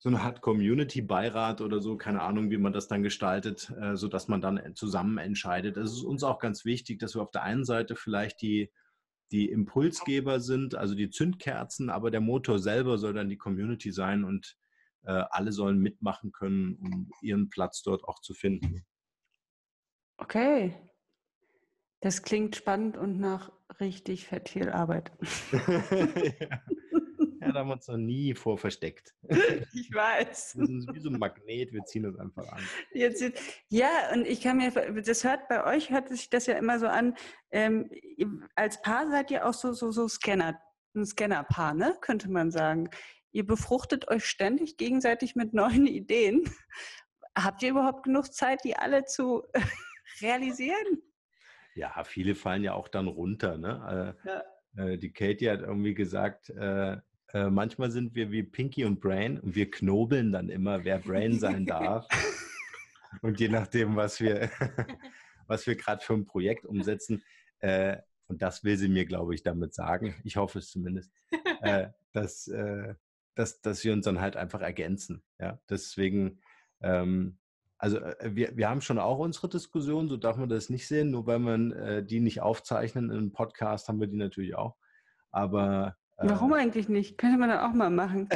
so 0.00 0.08
eine 0.08 0.20
Art 0.20 0.40
Community-Beirat 0.42 1.60
oder 1.60 1.80
so, 1.80 1.96
keine 1.96 2.22
Ahnung, 2.22 2.50
wie 2.50 2.58
man 2.58 2.72
das 2.72 2.86
dann 2.86 3.02
gestaltet, 3.02 3.72
äh, 3.80 3.96
sodass 3.96 4.28
man 4.28 4.40
dann 4.40 4.74
zusammen 4.76 5.18
entscheidet. 5.18 5.76
Es 5.76 5.92
ist 5.92 6.04
uns 6.04 6.22
auch 6.22 6.38
ganz 6.38 6.64
wichtig, 6.64 7.00
dass 7.00 7.16
wir 7.16 7.22
auf 7.22 7.32
der 7.32 7.42
einen 7.42 7.64
Seite 7.64 7.96
vielleicht 7.96 8.40
die, 8.40 8.70
die 9.32 9.50
Impulsgeber 9.50 10.38
sind, 10.38 10.76
also 10.76 10.94
die 10.94 11.10
Zündkerzen, 11.10 11.90
aber 11.90 12.12
der 12.12 12.20
Motor 12.20 12.60
selber 12.60 12.96
soll 12.96 13.12
dann 13.12 13.28
die 13.28 13.36
Community 13.36 13.90
sein 13.90 14.24
und 14.24 14.56
äh, 15.02 15.24
alle 15.30 15.50
sollen 15.50 15.80
mitmachen 15.80 16.30
können, 16.30 16.76
um 16.76 17.10
ihren 17.20 17.48
Platz 17.48 17.82
dort 17.82 18.04
auch 18.04 18.20
zu 18.20 18.34
finden. 18.34 18.86
Okay, 20.16 20.74
das 22.00 22.22
klingt 22.22 22.54
spannend 22.54 22.96
und 22.96 23.18
nach 23.18 23.52
richtig 23.80 24.26
fett 24.26 24.48
viel 24.48 24.70
Arbeit. 24.70 25.10
ja. 26.40 26.60
Da 27.52 27.60
haben 27.60 27.68
wir 27.68 27.74
uns 27.74 27.88
noch 27.88 27.96
nie 27.96 28.34
vor 28.34 28.58
versteckt. 28.58 29.14
Ich 29.74 29.92
weiß. 29.92 30.56
Das 30.58 30.68
ist 30.68 30.94
wie 30.94 31.00
so 31.00 31.10
ein 31.10 31.18
Magnet, 31.18 31.72
wir 31.72 31.84
ziehen 31.84 32.02
das 32.02 32.16
einfach 32.16 32.46
an. 32.48 32.62
Jetzt, 32.92 33.22
ja, 33.68 33.88
und 34.12 34.26
ich 34.26 34.40
kann 34.40 34.56
mir, 34.56 34.70
das 35.02 35.24
hört 35.24 35.48
bei 35.48 35.64
euch, 35.64 35.90
hört 35.90 36.08
sich 36.08 36.30
das 36.30 36.46
ja 36.46 36.54
immer 36.54 36.78
so 36.78 36.86
an, 36.86 37.14
ähm, 37.50 37.90
als 38.54 38.80
Paar 38.82 39.08
seid 39.10 39.30
ihr 39.30 39.46
auch 39.46 39.54
so, 39.54 39.72
so, 39.72 39.90
so 39.90 40.08
Scanner, 40.08 40.58
ein 40.94 41.06
Scannerpaar, 41.06 41.74
ne? 41.74 41.96
könnte 42.00 42.30
man 42.30 42.50
sagen. 42.50 42.90
Ihr 43.32 43.46
befruchtet 43.46 44.08
euch 44.08 44.24
ständig 44.24 44.76
gegenseitig 44.76 45.36
mit 45.36 45.54
neuen 45.54 45.86
Ideen. 45.86 46.44
Habt 47.36 47.62
ihr 47.62 47.70
überhaupt 47.70 48.04
genug 48.04 48.32
Zeit, 48.32 48.64
die 48.64 48.76
alle 48.76 49.04
zu 49.04 49.44
realisieren? 50.20 51.02
Ja, 51.74 52.02
viele 52.04 52.34
fallen 52.34 52.64
ja 52.64 52.74
auch 52.74 52.88
dann 52.88 53.06
runter. 53.06 53.58
Ne? 53.58 54.16
Äh, 54.24 54.28
ja. 54.28 54.42
Äh, 54.76 54.98
die 54.98 55.12
Katie 55.12 55.50
hat 55.50 55.60
irgendwie 55.60 55.94
gesagt, 55.94 56.50
äh, 56.50 56.96
äh, 57.32 57.50
manchmal 57.50 57.90
sind 57.90 58.14
wir 58.14 58.30
wie 58.30 58.42
Pinky 58.42 58.84
und 58.84 59.00
Brain 59.00 59.38
und 59.38 59.54
wir 59.54 59.70
knobeln 59.70 60.32
dann 60.32 60.48
immer, 60.48 60.84
wer 60.84 60.98
Brain 60.98 61.38
sein 61.38 61.66
darf. 61.66 62.06
und 63.22 63.38
je 63.40 63.48
nachdem, 63.48 63.96
was 63.96 64.20
wir, 64.20 64.50
was 65.46 65.66
wir 65.66 65.76
gerade 65.76 66.02
für 66.04 66.14
ein 66.14 66.26
Projekt 66.26 66.64
umsetzen, 66.64 67.22
äh, 67.60 67.98
und 68.26 68.42
das 68.42 68.62
will 68.62 68.76
sie 68.76 68.88
mir, 68.88 69.06
glaube 69.06 69.34
ich, 69.34 69.42
damit 69.42 69.74
sagen, 69.74 70.14
ich 70.22 70.36
hoffe 70.36 70.58
es 70.58 70.70
zumindest, 70.70 71.10
äh, 71.62 71.88
dass, 72.12 72.50
dass, 73.34 73.60
dass 73.60 73.84
wir 73.84 73.92
uns 73.92 74.04
dann 74.04 74.20
halt 74.20 74.36
einfach 74.36 74.60
ergänzen. 74.60 75.22
Ja? 75.38 75.58
Deswegen 75.70 76.40
ähm, 76.80 77.38
also 77.78 77.98
äh, 77.98 78.34
wir, 78.34 78.56
wir 78.56 78.68
haben 78.68 78.80
schon 78.80 78.98
auch 78.98 79.18
unsere 79.18 79.48
Diskussion, 79.48 80.08
so 80.08 80.16
darf 80.16 80.36
man 80.36 80.48
das 80.48 80.68
nicht 80.68 80.86
sehen, 80.86 81.10
nur 81.10 81.26
weil 81.26 81.38
man 81.38 81.72
äh, 81.72 82.04
die 82.04 82.20
nicht 82.20 82.42
aufzeichnen 82.42 83.10
in 83.10 83.16
einem 83.16 83.32
Podcast, 83.32 83.88
haben 83.88 84.00
wir 84.00 84.08
die 84.08 84.16
natürlich 84.16 84.56
auch. 84.56 84.76
Aber 85.30 85.96
Warum 86.18 86.52
äh, 86.52 86.56
eigentlich 86.56 86.88
nicht? 86.88 87.16
Könnte 87.16 87.38
man 87.38 87.48
dann 87.48 87.60
auch 87.60 87.72
mal 87.72 87.90
machen. 87.90 88.28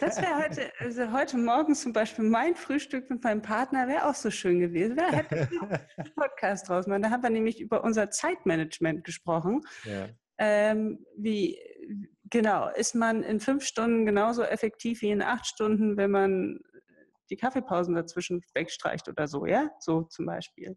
Das 0.00 0.20
wäre 0.20 0.36
heute, 0.36 0.70
also 0.78 1.10
heute 1.12 1.38
Morgen 1.38 1.74
zum 1.74 1.92
Beispiel 1.92 2.24
mein 2.24 2.54
Frühstück 2.54 3.08
mit 3.08 3.24
meinem 3.24 3.40
Partner 3.40 3.88
wäre 3.88 4.06
auch 4.06 4.14
so 4.14 4.30
schön 4.30 4.60
gewesen. 4.60 4.96
Da 4.96 5.10
hätte 5.10 5.48
ich 5.50 5.62
einen 5.62 6.14
Podcast 6.14 6.68
draus 6.68 6.86
machen. 6.86 7.02
Da 7.02 7.10
haben 7.10 7.22
wir 7.22 7.30
nämlich 7.30 7.60
über 7.60 7.82
unser 7.82 8.10
Zeitmanagement 8.10 9.04
gesprochen. 9.04 9.62
Ja. 9.84 10.08
Ähm, 10.38 11.04
wie, 11.16 11.58
genau, 12.24 12.68
ist 12.68 12.94
man 12.94 13.22
in 13.22 13.40
fünf 13.40 13.64
Stunden 13.64 14.04
genauso 14.04 14.42
effektiv 14.42 15.00
wie 15.02 15.10
in 15.10 15.22
acht 15.22 15.46
Stunden, 15.46 15.96
wenn 15.96 16.10
man 16.10 16.60
die 17.30 17.36
Kaffeepausen 17.36 17.94
dazwischen 17.94 18.42
wegstreicht 18.54 19.08
oder 19.08 19.28
so, 19.28 19.46
ja? 19.46 19.70
So 19.78 20.02
zum 20.02 20.26
Beispiel. 20.26 20.76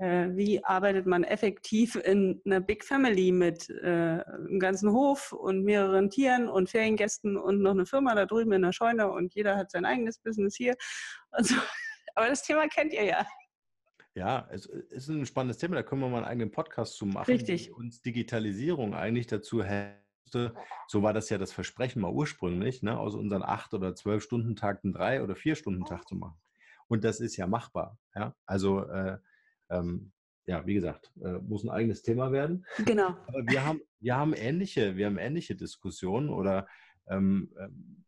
Äh, 0.00 0.34
wie 0.34 0.64
arbeitet 0.64 1.04
man 1.04 1.24
effektiv 1.24 1.94
in 1.94 2.40
einer 2.46 2.60
Big 2.60 2.86
Family 2.86 3.32
mit 3.32 3.68
äh, 3.68 4.22
einem 4.24 4.58
ganzen 4.58 4.92
Hof 4.92 5.32
und 5.32 5.62
mehreren 5.62 6.08
Tieren 6.08 6.48
und 6.48 6.70
Feriengästen 6.70 7.36
und 7.36 7.60
noch 7.60 7.72
eine 7.72 7.84
Firma 7.84 8.14
da 8.14 8.24
drüben 8.24 8.52
in 8.52 8.62
der 8.62 8.72
Scheune 8.72 9.10
und 9.10 9.34
jeder 9.34 9.58
hat 9.58 9.70
sein 9.70 9.84
eigenes 9.84 10.18
Business 10.18 10.56
hier. 10.56 10.74
So. 11.40 11.54
Aber 12.14 12.28
das 12.28 12.42
Thema 12.42 12.66
kennt 12.66 12.94
ihr 12.94 13.04
ja. 13.04 13.26
Ja, 14.14 14.48
es 14.50 14.64
ist 14.64 15.08
ein 15.08 15.26
spannendes 15.26 15.58
Thema, 15.58 15.76
da 15.76 15.82
können 15.82 16.00
wir 16.00 16.08
mal 16.08 16.18
einen 16.18 16.26
eigenen 16.26 16.50
Podcast 16.50 16.96
zu 16.96 17.04
machen. 17.04 17.30
Richtig. 17.30 17.68
Wie 17.68 17.72
uns 17.72 18.00
Digitalisierung 18.00 18.94
eigentlich 18.94 19.26
dazu 19.26 19.62
helfen 19.62 20.00
so 20.86 21.02
war 21.02 21.12
das 21.12 21.28
ja 21.28 21.38
das 21.38 21.52
Versprechen 21.52 22.00
mal 22.00 22.12
ursprünglich, 22.12 22.84
ne, 22.84 22.96
aus 22.96 23.16
unseren 23.16 23.42
acht 23.42 23.74
oder 23.74 23.96
zwölf 23.96 24.22
Stunden 24.22 24.54
Tag 24.54 24.84
einen 24.84 24.92
drei 24.92 25.24
oder 25.24 25.34
vier 25.34 25.56
Stunden 25.56 25.84
Tag 25.84 26.06
zu 26.06 26.14
machen. 26.14 26.40
Und 26.86 27.02
das 27.02 27.18
ist 27.18 27.36
ja 27.36 27.48
machbar. 27.48 27.98
Ja? 28.14 28.36
Also 28.46 28.84
äh, 28.88 29.18
ähm, 29.70 30.12
ja, 30.46 30.66
wie 30.66 30.74
gesagt, 30.74 31.12
äh, 31.22 31.38
muss 31.38 31.64
ein 31.64 31.70
eigenes 31.70 32.02
Thema 32.02 32.32
werden. 32.32 32.66
Genau. 32.84 33.16
Aber 33.26 33.46
wir 33.46 33.64
haben, 33.64 33.80
wir 34.00 34.16
haben 34.16 34.34
ähnliche, 34.34 34.96
wir 34.96 35.06
haben 35.06 35.18
ähnliche 35.18 35.54
Diskussionen 35.54 36.28
oder 36.28 36.66
ähm, 37.08 37.52
ähm, 37.58 38.04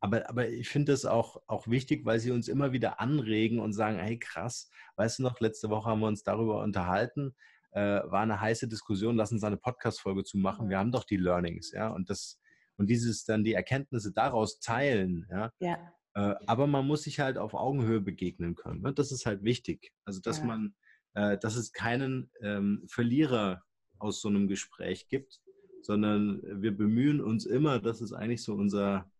aber, 0.00 0.28
aber 0.28 0.48
ich 0.48 0.68
finde 0.68 0.92
das 0.92 1.04
auch, 1.04 1.42
auch 1.46 1.66
wichtig, 1.66 2.04
weil 2.04 2.20
sie 2.20 2.30
uns 2.30 2.48
immer 2.48 2.72
wieder 2.72 3.00
anregen 3.00 3.60
und 3.60 3.72
sagen, 3.72 3.98
hey 3.98 4.18
krass, 4.18 4.70
weißt 4.96 5.18
du 5.18 5.22
noch, 5.22 5.40
letzte 5.40 5.70
Woche 5.70 5.88
haben 5.88 6.00
wir 6.00 6.06
uns 6.06 6.22
darüber 6.22 6.62
unterhalten, 6.62 7.34
äh, 7.72 7.80
war 7.80 8.20
eine 8.20 8.40
heiße 8.40 8.68
Diskussion, 8.68 9.16
lass 9.16 9.32
uns 9.32 9.42
eine 9.42 9.56
Podcast-Folge 9.56 10.24
zu 10.24 10.38
machen. 10.38 10.68
Wir 10.68 10.78
haben 10.78 10.92
doch 10.92 11.04
die 11.04 11.16
Learnings, 11.16 11.72
ja, 11.72 11.88
und 11.88 12.10
das, 12.10 12.40
und 12.76 12.88
dieses 12.88 13.24
dann 13.24 13.42
die 13.42 13.54
Erkenntnisse 13.54 14.12
daraus 14.12 14.60
teilen, 14.60 15.26
ja. 15.30 15.50
ja. 15.60 15.78
Äh, 16.14 16.34
aber 16.46 16.66
man 16.66 16.86
muss 16.86 17.02
sich 17.02 17.20
halt 17.20 17.36
auf 17.36 17.54
Augenhöhe 17.54 18.00
begegnen 18.00 18.54
können. 18.54 18.82
Ne? 18.82 18.92
Das 18.92 19.12
ist 19.12 19.26
halt 19.26 19.44
wichtig. 19.44 19.92
Also, 20.04 20.20
dass 20.20 20.38
ja. 20.38 20.44
man 20.44 20.74
äh, 21.16 21.38
dass 21.38 21.56
es 21.56 21.72
keinen 21.72 22.30
ähm, 22.42 22.84
Verlierer 22.88 23.64
aus 23.98 24.20
so 24.20 24.28
einem 24.28 24.48
Gespräch 24.48 25.08
gibt, 25.08 25.40
sondern 25.80 26.42
wir 26.62 26.76
bemühen 26.76 27.22
uns 27.22 27.46
immer, 27.46 27.78
das 27.78 28.02
ist 28.02 28.12
eigentlich 28.12 28.42
so 28.42 28.52
unser, 28.52 29.10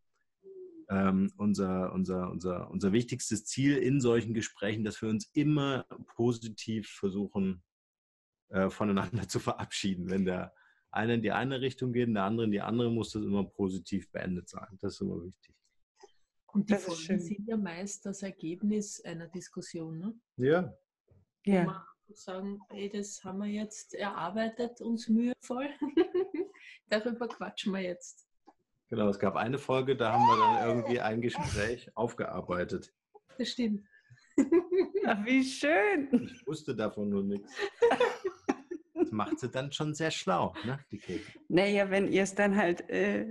ähm, 0.91 1.33
unser, 1.39 1.95
unser, 1.95 2.31
unser, 2.31 2.71
unser 2.71 2.93
wichtigstes 2.93 3.47
Ziel 3.47 3.79
in 3.79 4.03
solchen 4.03 4.35
Gesprächen, 4.35 4.85
dass 4.85 5.01
wir 5.01 5.09
uns 5.09 5.31
immer 5.33 5.87
positiv 6.17 6.91
versuchen, 6.91 7.63
äh, 8.49 8.69
voneinander 8.69 9.27
zu 9.27 9.39
verabschieden. 9.39 10.11
Wenn 10.11 10.27
der 10.27 10.55
eine 10.91 11.15
in 11.15 11.23
die 11.23 11.33
eine 11.33 11.63
Richtung 11.63 11.95
geht 11.95 12.09
und 12.09 12.15
der 12.15 12.25
andere 12.25 12.45
in 12.45 12.53
die 12.53 12.61
andere, 12.61 12.91
muss 12.91 13.13
das 13.13 13.23
immer 13.23 13.45
positiv 13.45 14.11
beendet 14.13 14.51
sein. 14.51 14.77
Das 14.83 14.95
ist 14.95 15.01
immer 15.01 15.25
wichtig. 15.25 15.55
Und 16.49 16.69
die 16.69 16.75
Folgen 16.75 17.21
sind 17.21 17.49
ja 17.49 17.57
meist 17.57 18.05
das 18.05 18.23
Ergebnis 18.23 19.03
einer 19.03 19.29
Diskussion, 19.29 19.99
ne? 19.99 20.15
Ja, 20.37 20.75
ja. 21.47 21.87
sagen, 22.15 22.61
ey, 22.71 22.89
das 22.91 23.23
haben 23.25 23.39
wir 23.39 23.49
jetzt 23.49 23.95
erarbeitet, 23.95 24.81
uns 24.81 25.09
mühevoll. 25.09 25.69
Darüber 26.89 27.29
quatschen 27.29 27.73
wir 27.73 27.83
jetzt. 27.83 28.27
Genau, 28.89 29.09
es 29.09 29.19
gab 29.19 29.35
eine 29.37 29.59
Folge, 29.59 29.97
da 29.97 30.13
haben 30.13 30.25
wir 30.25 30.39
dann 30.39 30.69
irgendwie 30.69 31.01
ein 31.01 31.21
Gespräch 31.21 31.91
aufgearbeitet. 31.97 32.95
Das 33.37 33.49
stimmt. 33.49 33.87
Ach, 35.07 35.25
wie 35.25 35.43
schön. 35.43 36.09
Ich 36.33 36.47
wusste 36.47 36.75
davon 36.77 37.09
nur 37.09 37.25
nichts. 37.25 37.53
Das 39.07 39.13
macht 39.13 39.39
sie 39.39 39.49
dann 39.49 39.71
schon 39.71 39.95
sehr 39.95 40.11
schlau, 40.11 40.53
ne, 40.65 40.81
die 40.91 40.99
Kate. 40.99 41.21
Naja, 41.49 41.91
wenn 41.91 42.11
ihr 42.11 42.25
es 42.25 42.35
dann 42.35 42.57
halt, 42.57 42.91
äh, 42.91 43.27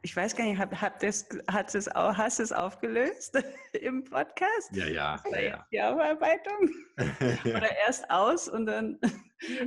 ich 0.00 0.16
weiß 0.16 0.34
gar 0.34 0.44
nicht, 0.44 0.58
hab, 0.58 0.80
habt 0.80 1.02
das, 1.02 1.28
hat 1.46 1.74
es 1.74 1.88
auch, 1.94 2.16
hast 2.16 2.38
du 2.38 2.42
es 2.42 2.52
aufgelöst 2.52 3.36
im 3.82 4.02
Podcast? 4.04 4.70
Ja, 4.72 4.86
ja. 4.86 5.22
ja, 5.30 5.40
ja. 5.40 5.66
Die 5.70 5.82
Aufarbeitung? 5.82 6.70
Oder 7.44 7.76
erst 7.86 8.10
aus 8.10 8.48
und 8.48 8.66
dann. 8.66 8.98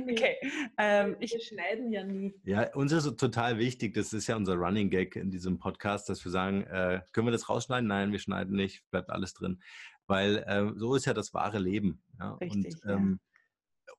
Okay. 0.08 0.36
Ähm, 0.78 1.16
ich, 1.18 1.32
wir 1.32 1.40
schneiden 1.40 1.90
ja 1.90 2.04
nie. 2.04 2.32
Ja, 2.44 2.72
uns 2.74 2.92
ist 2.92 3.16
total 3.16 3.58
wichtig, 3.58 3.94
das 3.94 4.12
ist 4.12 4.28
ja 4.28 4.36
unser 4.36 4.54
Running 4.54 4.88
Gag 4.88 5.16
in 5.16 5.32
diesem 5.32 5.58
Podcast, 5.58 6.08
dass 6.08 6.24
wir 6.24 6.30
sagen, 6.30 6.62
äh, 6.62 7.00
können 7.10 7.26
wir 7.26 7.32
das 7.32 7.48
rausschneiden? 7.48 7.88
Nein, 7.88 8.12
wir 8.12 8.20
schneiden 8.20 8.54
nicht, 8.54 8.88
bleibt 8.92 9.10
alles 9.10 9.34
drin. 9.34 9.60
Weil 10.06 10.44
äh, 10.46 10.70
so 10.76 10.94
ist 10.94 11.06
ja 11.06 11.12
das 11.12 11.34
wahre 11.34 11.58
Leben. 11.58 12.00
Ja? 12.20 12.34
Richtig, 12.34 12.84
und 12.84 12.88
ähm, 12.88 13.20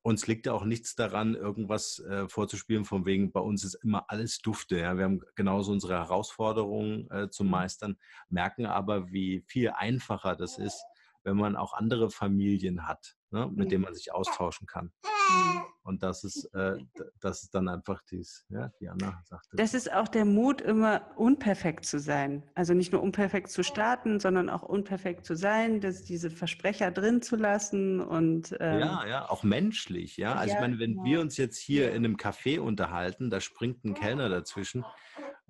uns 0.06 0.28
liegt 0.28 0.46
ja 0.46 0.54
auch 0.54 0.66
nichts 0.66 0.94
daran, 0.94 1.34
irgendwas 1.34 1.98
äh, 1.98 2.30
vorzuspielen, 2.30 2.86
von 2.86 3.08
wegen, 3.08 3.32
bei 3.32 3.40
uns 3.40 3.64
ist 3.64 3.74
immer 3.74 4.06
alles 4.08 4.38
Dufte. 4.38 4.78
Ja? 4.78 4.96
Wir 4.98 5.06
haben 5.06 5.22
genauso 5.34 5.72
unsere 5.72 5.96
Herausforderungen 5.96 7.10
äh, 7.10 7.30
zu 7.32 7.44
mhm. 7.44 7.50
meistern, 7.50 7.98
merken 8.30 8.68
aber, 8.68 9.12
wie 9.12 9.44
viel 9.48 9.72
einfacher 9.72 10.36
das 10.36 10.60
ist, 10.60 10.80
wenn 11.24 11.38
man 11.38 11.56
auch 11.56 11.74
andere 11.74 12.12
Familien 12.12 12.88
hat, 12.88 13.16
ne, 13.36 13.52
mit 13.54 13.72
denen 13.72 13.84
man 13.84 13.94
sich 13.94 14.14
austauschen 14.14 14.66
kann. 14.66 14.86
Mhm. 14.86 15.62
Und 15.84 16.02
das 16.02 16.24
ist, 16.24 16.46
äh, 16.56 16.78
das 17.20 17.44
ist 17.44 17.54
dann 17.54 17.68
einfach 17.68 18.02
dies, 18.10 18.46
ja, 18.50 18.72
die 18.80 18.88
Anna 18.88 19.22
sagte. 19.26 19.58
Das 19.58 19.74
ist 19.74 19.92
auch 19.94 20.08
der 20.08 20.26
Mut, 20.26 20.62
immer 20.62 21.12
unperfekt 21.18 21.86
zu 21.86 22.00
sein. 22.00 22.44
Also 22.56 22.74
nicht 22.74 22.92
nur 22.92 23.04
unperfekt 23.04 23.50
zu 23.50 23.64
starten, 23.64 24.20
sondern 24.20 24.50
auch 24.50 24.64
unperfekt 24.64 25.26
zu 25.26 25.36
sein, 25.36 25.82
dass 25.82 26.04
diese 26.04 26.32
Versprecher 26.32 26.90
drin 26.92 27.22
zu 27.22 27.36
lassen 27.36 28.00
und 28.00 28.56
ähm, 28.60 28.80
ja, 28.80 29.06
ja, 29.06 29.30
auch 29.30 29.44
menschlich, 29.44 30.18
ja. 30.18 30.34
Also 30.34 30.50
ja, 30.50 30.56
ich 30.56 30.62
meine, 30.62 30.80
wenn 30.80 30.94
genau. 30.94 31.04
wir 31.04 31.22
uns 31.22 31.38
jetzt 31.38 31.60
hier 31.60 31.92
in 31.92 32.06
einem 32.06 32.16
Café 32.16 32.60
unterhalten, 32.60 33.30
da 33.30 33.42
springt 33.42 33.84
ein 33.84 33.94
Kellner 33.94 34.30
dazwischen 34.30 34.86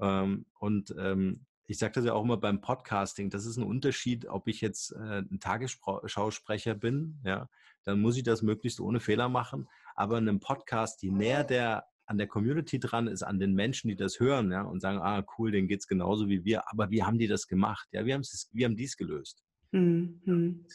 ähm, 0.02 0.48
und 0.60 0.94
ähm, 1.00 1.46
ich 1.68 1.80
sage 1.80 1.94
das 1.94 2.06
ja 2.06 2.14
auch 2.14 2.24
immer 2.24 2.38
beim 2.38 2.62
Podcasting, 2.62 3.30
das 3.30 3.46
ist 3.46 3.58
ein 3.58 3.64
Unterschied, 3.64 4.28
ob 4.28 4.48
ich 4.48 4.62
jetzt 4.62 4.92
äh, 4.92 5.20
ein 5.20 5.40
Tagesschausprecher 5.40 6.76
bin, 6.76 7.20
ja, 7.24 7.50
dann 7.84 8.00
muss 8.02 8.18
ich 8.18 8.24
das 8.24 8.42
möglichst 8.42 8.80
ohne 8.80 9.00
Fehler 9.00 9.30
machen. 9.30 9.68
Aber 9.96 10.18
in 10.18 10.28
einem 10.28 10.40
Podcast, 10.40 11.02
je 11.04 11.12
näher 11.12 11.44
der 11.44 11.86
an 12.08 12.18
der 12.18 12.28
Community 12.28 12.80
dran 12.80 13.08
ist, 13.08 13.24
an 13.24 13.40
den 13.40 13.54
Menschen, 13.54 13.88
die 13.88 13.96
das 13.96 14.20
hören, 14.20 14.52
ja, 14.52 14.62
und 14.62 14.80
sagen, 14.80 15.00
ah, 15.00 15.26
cool, 15.38 15.52
denen 15.52 15.68
geht 15.68 15.80
es 15.80 15.88
genauso 15.88 16.30
wie 16.30 16.44
wir, 16.46 16.70
aber 16.72 16.92
wie 16.92 17.04
haben 17.04 17.18
die 17.18 17.28
das 17.28 17.48
gemacht? 17.48 17.88
Ja, 17.92 18.06
wir, 18.06 18.22
wir 18.52 18.66
haben 18.66 18.76
dies 18.76 18.96
gelöst. 18.96 19.44
Mhm. 19.72 20.22
Mhm. 20.26 20.66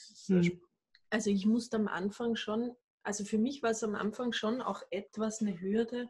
Also 1.09 1.31
ich 1.31 1.47
musste 1.47 1.77
am 1.77 1.89
Anfang 1.89 2.37
schon, 2.37 2.73
also 3.03 3.25
für 3.25 3.39
mich 3.39 3.63
war 3.63 3.71
es 3.71 3.83
am 3.83 3.95
Anfang 3.95 4.33
schon 4.33 4.61
auch 4.61 4.83
etwas 4.91 5.41
eine 5.41 5.61
Hürde, 5.61 6.09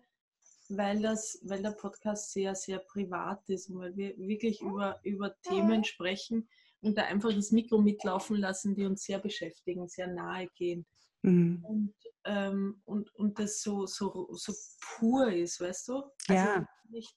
weil, 0.76 1.00
das, 1.00 1.38
weil 1.42 1.62
der 1.62 1.72
Podcast 1.72 2.33
sehr, 2.33 2.54
sehr 2.54 2.78
privat 2.78 3.48
ist 3.48 3.68
und 3.70 3.78
weil 3.78 3.96
wir 3.96 4.16
wirklich 4.18 4.61
über, 4.61 5.00
über 5.04 5.35
Themen 5.42 5.85
sprechen 5.85 6.48
und 6.80 6.96
da 6.96 7.02
einfach 7.02 7.33
das 7.33 7.50
Mikro 7.50 7.80
mitlaufen 7.80 8.37
lassen, 8.37 8.74
die 8.74 8.85
uns 8.85 9.04
sehr 9.04 9.18
beschäftigen, 9.18 9.88
sehr 9.88 10.06
nahe 10.06 10.48
gehen. 10.56 10.87
Mhm. 11.22 11.64
Und, 11.64 11.94
ähm, 12.24 12.80
und, 12.85 13.14
und 13.14 13.38
das 13.38 13.62
so, 13.62 13.87
so, 13.87 14.28
so 14.33 14.52
pur 14.80 15.30
ist, 15.33 15.61
weißt 15.61 15.88
du? 15.88 15.94
Also 16.28 16.50
ja. 16.50 16.66
Nicht, 16.88 17.14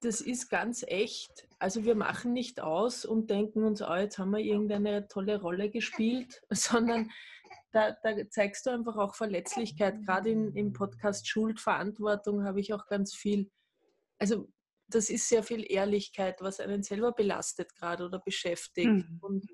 das 0.00 0.20
ist 0.20 0.48
ganz 0.48 0.84
echt. 0.86 1.48
Also 1.58 1.84
wir 1.84 1.94
machen 1.94 2.32
nicht 2.32 2.60
aus 2.60 3.04
und 3.04 3.30
denken 3.30 3.64
uns, 3.64 3.80
oh, 3.80 3.94
jetzt 3.94 4.18
haben 4.18 4.30
wir 4.30 4.40
irgendeine 4.40 5.08
tolle 5.08 5.40
Rolle 5.40 5.70
gespielt, 5.70 6.42
sondern 6.50 7.10
da, 7.76 7.92
da 8.02 8.30
zeigst 8.30 8.64
du 8.64 8.70
einfach 8.70 8.96
auch 8.96 9.14
Verletzlichkeit. 9.14 10.02
Gerade 10.02 10.30
im 10.30 10.72
Podcast 10.72 11.28
Schuldverantwortung 11.28 12.44
habe 12.44 12.60
ich 12.60 12.72
auch 12.72 12.86
ganz 12.86 13.14
viel. 13.14 13.50
Also 14.18 14.48
das 14.88 15.10
ist 15.10 15.28
sehr 15.28 15.42
viel 15.42 15.70
Ehrlichkeit, 15.70 16.40
was 16.40 16.58
einen 16.58 16.82
selber 16.82 17.12
belastet 17.12 17.74
gerade 17.74 18.06
oder 18.06 18.18
beschäftigt. 18.18 18.88
Mhm. 18.88 19.18
Und, 19.20 19.46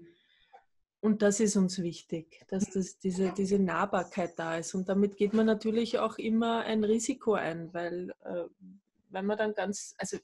und 1.01 1.23
das 1.23 1.41
ist 1.41 1.57
uns 1.57 1.83
wichtig, 1.83 2.45
dass 2.49 2.71
das, 2.71 2.99
diese, 3.01 3.33
diese 3.33 3.59
Nahbarkeit 3.59 4.39
da 4.39 4.59
ist. 4.59 4.75
Und 4.75 4.89
damit 4.89 5.17
geht 5.17 5.33
man 5.33 5.47
natürlich 5.47 5.99
auch 5.99 6.17
immer 6.17 6.61
ein 6.61 6.85
Risiko 6.85 7.35
ein, 7.35 7.75
weil, 7.75 8.15
äh, 8.25 8.45
weil 9.09 9.23
man 9.25 9.37
dann 9.37 9.55
ganz, 9.55 9.97
also 9.99 10.17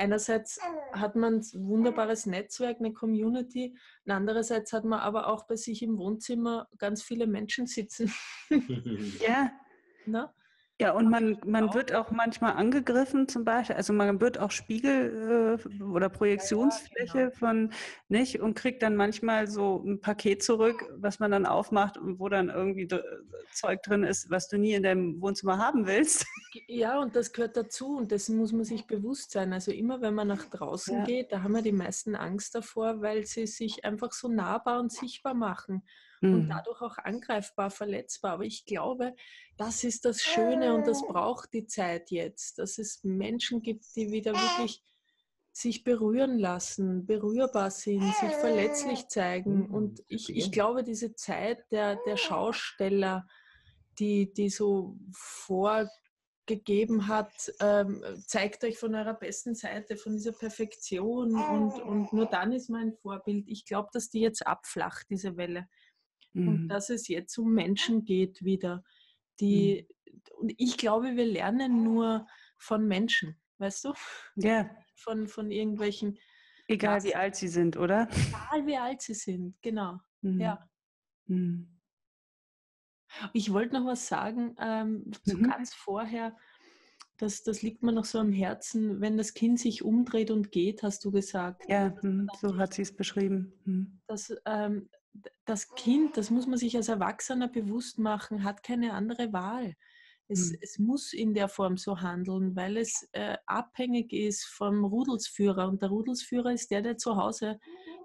einerseits 0.00 0.58
hat 0.92 1.14
man 1.14 1.36
ein 1.36 1.68
wunderbares 1.68 2.26
Netzwerk, 2.26 2.78
eine 2.80 2.92
Community, 2.92 3.76
und 4.06 4.12
andererseits 4.12 4.72
hat 4.72 4.84
man 4.84 5.00
aber 5.00 5.28
auch 5.28 5.46
bei 5.46 5.56
sich 5.56 5.82
im 5.82 5.98
Wohnzimmer 5.98 6.68
ganz 6.78 7.02
viele 7.02 7.26
Menschen 7.26 7.66
sitzen. 7.66 8.12
ja. 9.20 9.52
Na? 10.06 10.34
Ja, 10.80 10.92
und 10.92 11.10
man, 11.10 11.36
man 11.44 11.74
wird 11.74 11.94
auch 11.94 12.10
manchmal 12.10 12.54
angegriffen, 12.54 13.28
zum 13.28 13.44
Beispiel. 13.44 13.76
Also 13.76 13.92
man 13.92 14.18
wird 14.18 14.38
auch 14.38 14.50
Spiegel 14.50 15.58
äh, 15.60 15.82
oder 15.82 16.08
Projektionsfläche 16.08 17.18
ja, 17.18 17.24
ja, 17.24 17.28
genau. 17.28 17.38
von 17.38 17.72
nicht 18.08 18.40
und 18.40 18.54
kriegt 18.54 18.82
dann 18.82 18.96
manchmal 18.96 19.46
so 19.46 19.84
ein 19.84 20.00
Paket 20.00 20.42
zurück, 20.42 20.82
was 20.96 21.18
man 21.18 21.32
dann 21.32 21.44
aufmacht 21.44 21.98
und 21.98 22.18
wo 22.18 22.30
dann 22.30 22.48
irgendwie 22.48 22.88
Zeug 23.52 23.82
drin 23.82 24.04
ist, 24.04 24.30
was 24.30 24.48
du 24.48 24.56
nie 24.56 24.72
in 24.72 24.82
deinem 24.82 25.20
Wohnzimmer 25.20 25.58
haben 25.58 25.86
willst. 25.86 26.24
Ja, 26.66 26.98
und 26.98 27.14
das 27.14 27.32
gehört 27.34 27.58
dazu 27.58 27.98
und 27.98 28.10
dessen 28.10 28.38
muss 28.38 28.52
man 28.52 28.64
sich 28.64 28.86
bewusst 28.86 29.32
sein. 29.32 29.52
Also 29.52 29.72
immer 29.72 30.00
wenn 30.00 30.14
man 30.14 30.28
nach 30.28 30.46
draußen 30.46 30.96
ja. 30.96 31.04
geht, 31.04 31.30
da 31.30 31.42
haben 31.42 31.52
wir 31.52 31.62
die 31.62 31.72
meisten 31.72 32.16
Angst 32.16 32.54
davor, 32.54 33.02
weil 33.02 33.26
sie 33.26 33.46
sich 33.46 33.84
einfach 33.84 34.12
so 34.12 34.28
nahbar 34.28 34.80
und 34.80 34.90
sichtbar 34.90 35.34
machen 35.34 35.82
und 36.22 36.44
mhm. 36.44 36.48
dadurch 36.50 36.82
auch 36.82 36.98
angreifbar, 36.98 37.70
verletzbar. 37.70 38.32
Aber 38.32 38.44
ich 38.44 38.66
glaube, 38.66 39.14
das 39.56 39.84
ist 39.84 40.04
das 40.04 40.20
Schöne 40.20 40.74
und 40.74 40.86
das 40.86 41.02
braucht 41.06 41.52
die 41.52 41.66
Zeit 41.66 42.10
jetzt, 42.10 42.58
dass 42.58 42.78
es 42.78 43.02
Menschen 43.02 43.62
gibt, 43.62 43.84
die 43.96 44.10
wieder 44.12 44.32
wirklich 44.32 44.82
sich 45.52 45.82
berühren 45.82 46.38
lassen, 46.38 47.06
berührbar 47.06 47.70
sind, 47.70 48.02
sich 48.02 48.32
verletzlich 48.32 49.08
zeigen. 49.08 49.66
Mhm. 49.66 49.74
Und 49.74 50.02
ich, 50.08 50.34
ich 50.34 50.52
glaube, 50.52 50.84
diese 50.84 51.14
Zeit 51.14 51.58
der, 51.70 51.96
der 52.06 52.16
Schausteller, 52.16 53.26
die, 53.98 54.32
die 54.32 54.48
so 54.48 54.96
vorgegeben 55.12 57.08
hat, 57.08 57.52
ähm, 57.60 58.02
zeigt 58.26 58.62
euch 58.64 58.78
von 58.78 58.94
eurer 58.94 59.14
besten 59.14 59.54
Seite, 59.54 59.96
von 59.96 60.12
dieser 60.12 60.32
Perfektion 60.32 61.34
und, 61.34 61.82
und 61.82 62.12
nur 62.12 62.26
dann 62.26 62.52
ist 62.52 62.70
mein 62.70 62.92
Vorbild. 62.92 63.48
Ich 63.48 63.64
glaube, 63.64 63.88
dass 63.92 64.08
die 64.08 64.20
jetzt 64.20 64.46
abflacht, 64.46 65.06
diese 65.10 65.36
Welle. 65.36 65.66
Mhm. 66.32 66.48
Und 66.48 66.68
dass 66.68 66.90
es 66.90 67.08
jetzt 67.08 67.36
um 67.38 67.52
Menschen 67.52 68.04
geht 68.04 68.44
wieder. 68.44 68.84
Die, 69.40 69.86
mhm. 70.06 70.20
Und 70.38 70.54
ich 70.56 70.76
glaube, 70.76 71.16
wir 71.16 71.26
lernen 71.26 71.82
nur 71.82 72.26
von 72.58 72.86
Menschen, 72.86 73.36
weißt 73.58 73.84
du? 73.84 73.94
Ja. 74.36 74.70
Von, 75.02 75.28
von 75.28 75.50
irgendwelchen. 75.50 76.18
Egal 76.68 77.00
Klassen. 77.00 77.08
wie 77.08 77.14
alt 77.14 77.34
sie 77.34 77.48
sind, 77.48 77.78
oder? 77.78 78.06
Egal 78.10 78.66
wie 78.66 78.76
alt 78.76 79.00
sie 79.00 79.14
sind, 79.14 79.56
genau. 79.62 79.98
Mhm. 80.20 80.38
Ja. 80.38 80.68
Mhm. 81.24 81.80
Ich 83.32 83.50
wollte 83.52 83.74
noch 83.74 83.86
was 83.86 84.06
sagen, 84.06 84.54
ähm, 84.60 85.10
so 85.24 85.38
mhm. 85.38 85.44
ganz 85.44 85.74
vorher. 85.74 86.36
Das, 87.16 87.42
das 87.42 87.62
liegt 87.62 87.82
mir 87.82 87.92
noch 87.92 88.04
so 88.04 88.18
am 88.18 88.32
Herzen, 88.32 89.00
wenn 89.00 89.16
das 89.16 89.34
Kind 89.34 89.58
sich 89.58 89.82
umdreht 89.82 90.30
und 90.30 90.52
geht, 90.52 90.82
hast 90.82 91.04
du 91.04 91.10
gesagt. 91.10 91.68
Ja, 91.68 91.94
mhm, 92.02 92.28
so 92.40 92.56
hat 92.56 92.74
sie 92.74 92.82
es 92.82 92.94
beschrieben. 92.94 93.52
Mhm. 93.64 94.00
Dass 94.06 94.34
ähm, 94.44 94.90
das 95.44 95.74
Kind, 95.74 96.16
das 96.16 96.30
muss 96.30 96.46
man 96.46 96.58
sich 96.58 96.76
als 96.76 96.88
Erwachsener 96.88 97.48
bewusst 97.48 97.98
machen, 97.98 98.44
hat 98.44 98.62
keine 98.62 98.92
andere 98.92 99.32
Wahl. 99.32 99.74
Es, 100.28 100.50
mhm. 100.52 100.58
es 100.60 100.78
muss 100.78 101.12
in 101.12 101.34
der 101.34 101.48
Form 101.48 101.76
so 101.76 102.00
handeln, 102.00 102.54
weil 102.54 102.76
es 102.76 103.08
äh, 103.12 103.36
abhängig 103.46 104.12
ist 104.12 104.44
vom 104.44 104.84
Rudelsführer. 104.84 105.68
Und 105.68 105.82
der 105.82 105.88
Rudelsführer 105.88 106.52
ist 106.52 106.70
der, 106.70 106.82
der 106.82 106.96
zu 106.96 107.16
Hause 107.16 107.58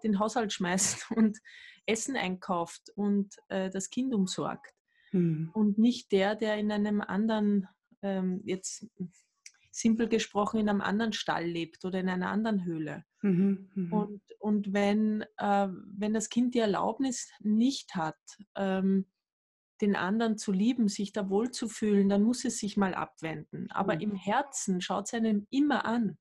den 0.03 0.19
Haushalt 0.19 0.51
schmeißt 0.51 1.11
und 1.15 1.37
Essen 1.85 2.15
einkauft 2.15 2.89
und 2.95 3.35
äh, 3.49 3.69
das 3.69 3.89
Kind 3.91 4.13
umsorgt. 4.13 4.73
Mhm. 5.11 5.51
Und 5.53 5.77
nicht 5.77 6.11
der, 6.11 6.35
der 6.35 6.57
in 6.57 6.71
einem 6.71 7.01
anderen, 7.01 7.67
ähm, 8.01 8.41
jetzt 8.43 8.87
simpel 9.71 10.07
gesprochen, 10.07 10.59
in 10.59 10.69
einem 10.69 10.81
anderen 10.81 11.13
Stall 11.13 11.45
lebt 11.45 11.85
oder 11.85 11.99
in 11.99 12.09
einer 12.09 12.31
anderen 12.31 12.65
Höhle. 12.65 13.05
Mhm, 13.25 13.69
mhm, 13.73 13.93
und, 13.93 14.21
und 14.39 14.73
wenn, 14.73 15.25
äh, 15.37 15.67
wenn 15.97 16.13
das 16.13 16.29
Kind 16.29 16.53
die 16.53 16.59
Erlaubnis 16.59 17.31
nicht 17.39 17.95
hat, 17.95 18.19
ähm, 18.55 19.07
den 19.81 19.95
anderen 19.95 20.37
zu 20.37 20.51
lieben, 20.51 20.87
sich 20.89 21.11
da 21.11 21.27
wohlzufühlen, 21.27 22.07
dann 22.07 22.21
muss 22.21 22.45
es 22.45 22.59
sich 22.59 22.77
mal 22.77 22.93
abwenden. 22.93 23.71
Aber 23.71 23.95
mhm. 23.95 24.01
im 24.01 24.15
Herzen 24.15 24.79
schaut 24.79 25.07
es 25.07 25.13
einem 25.15 25.47
immer 25.49 25.85
an, 25.85 26.19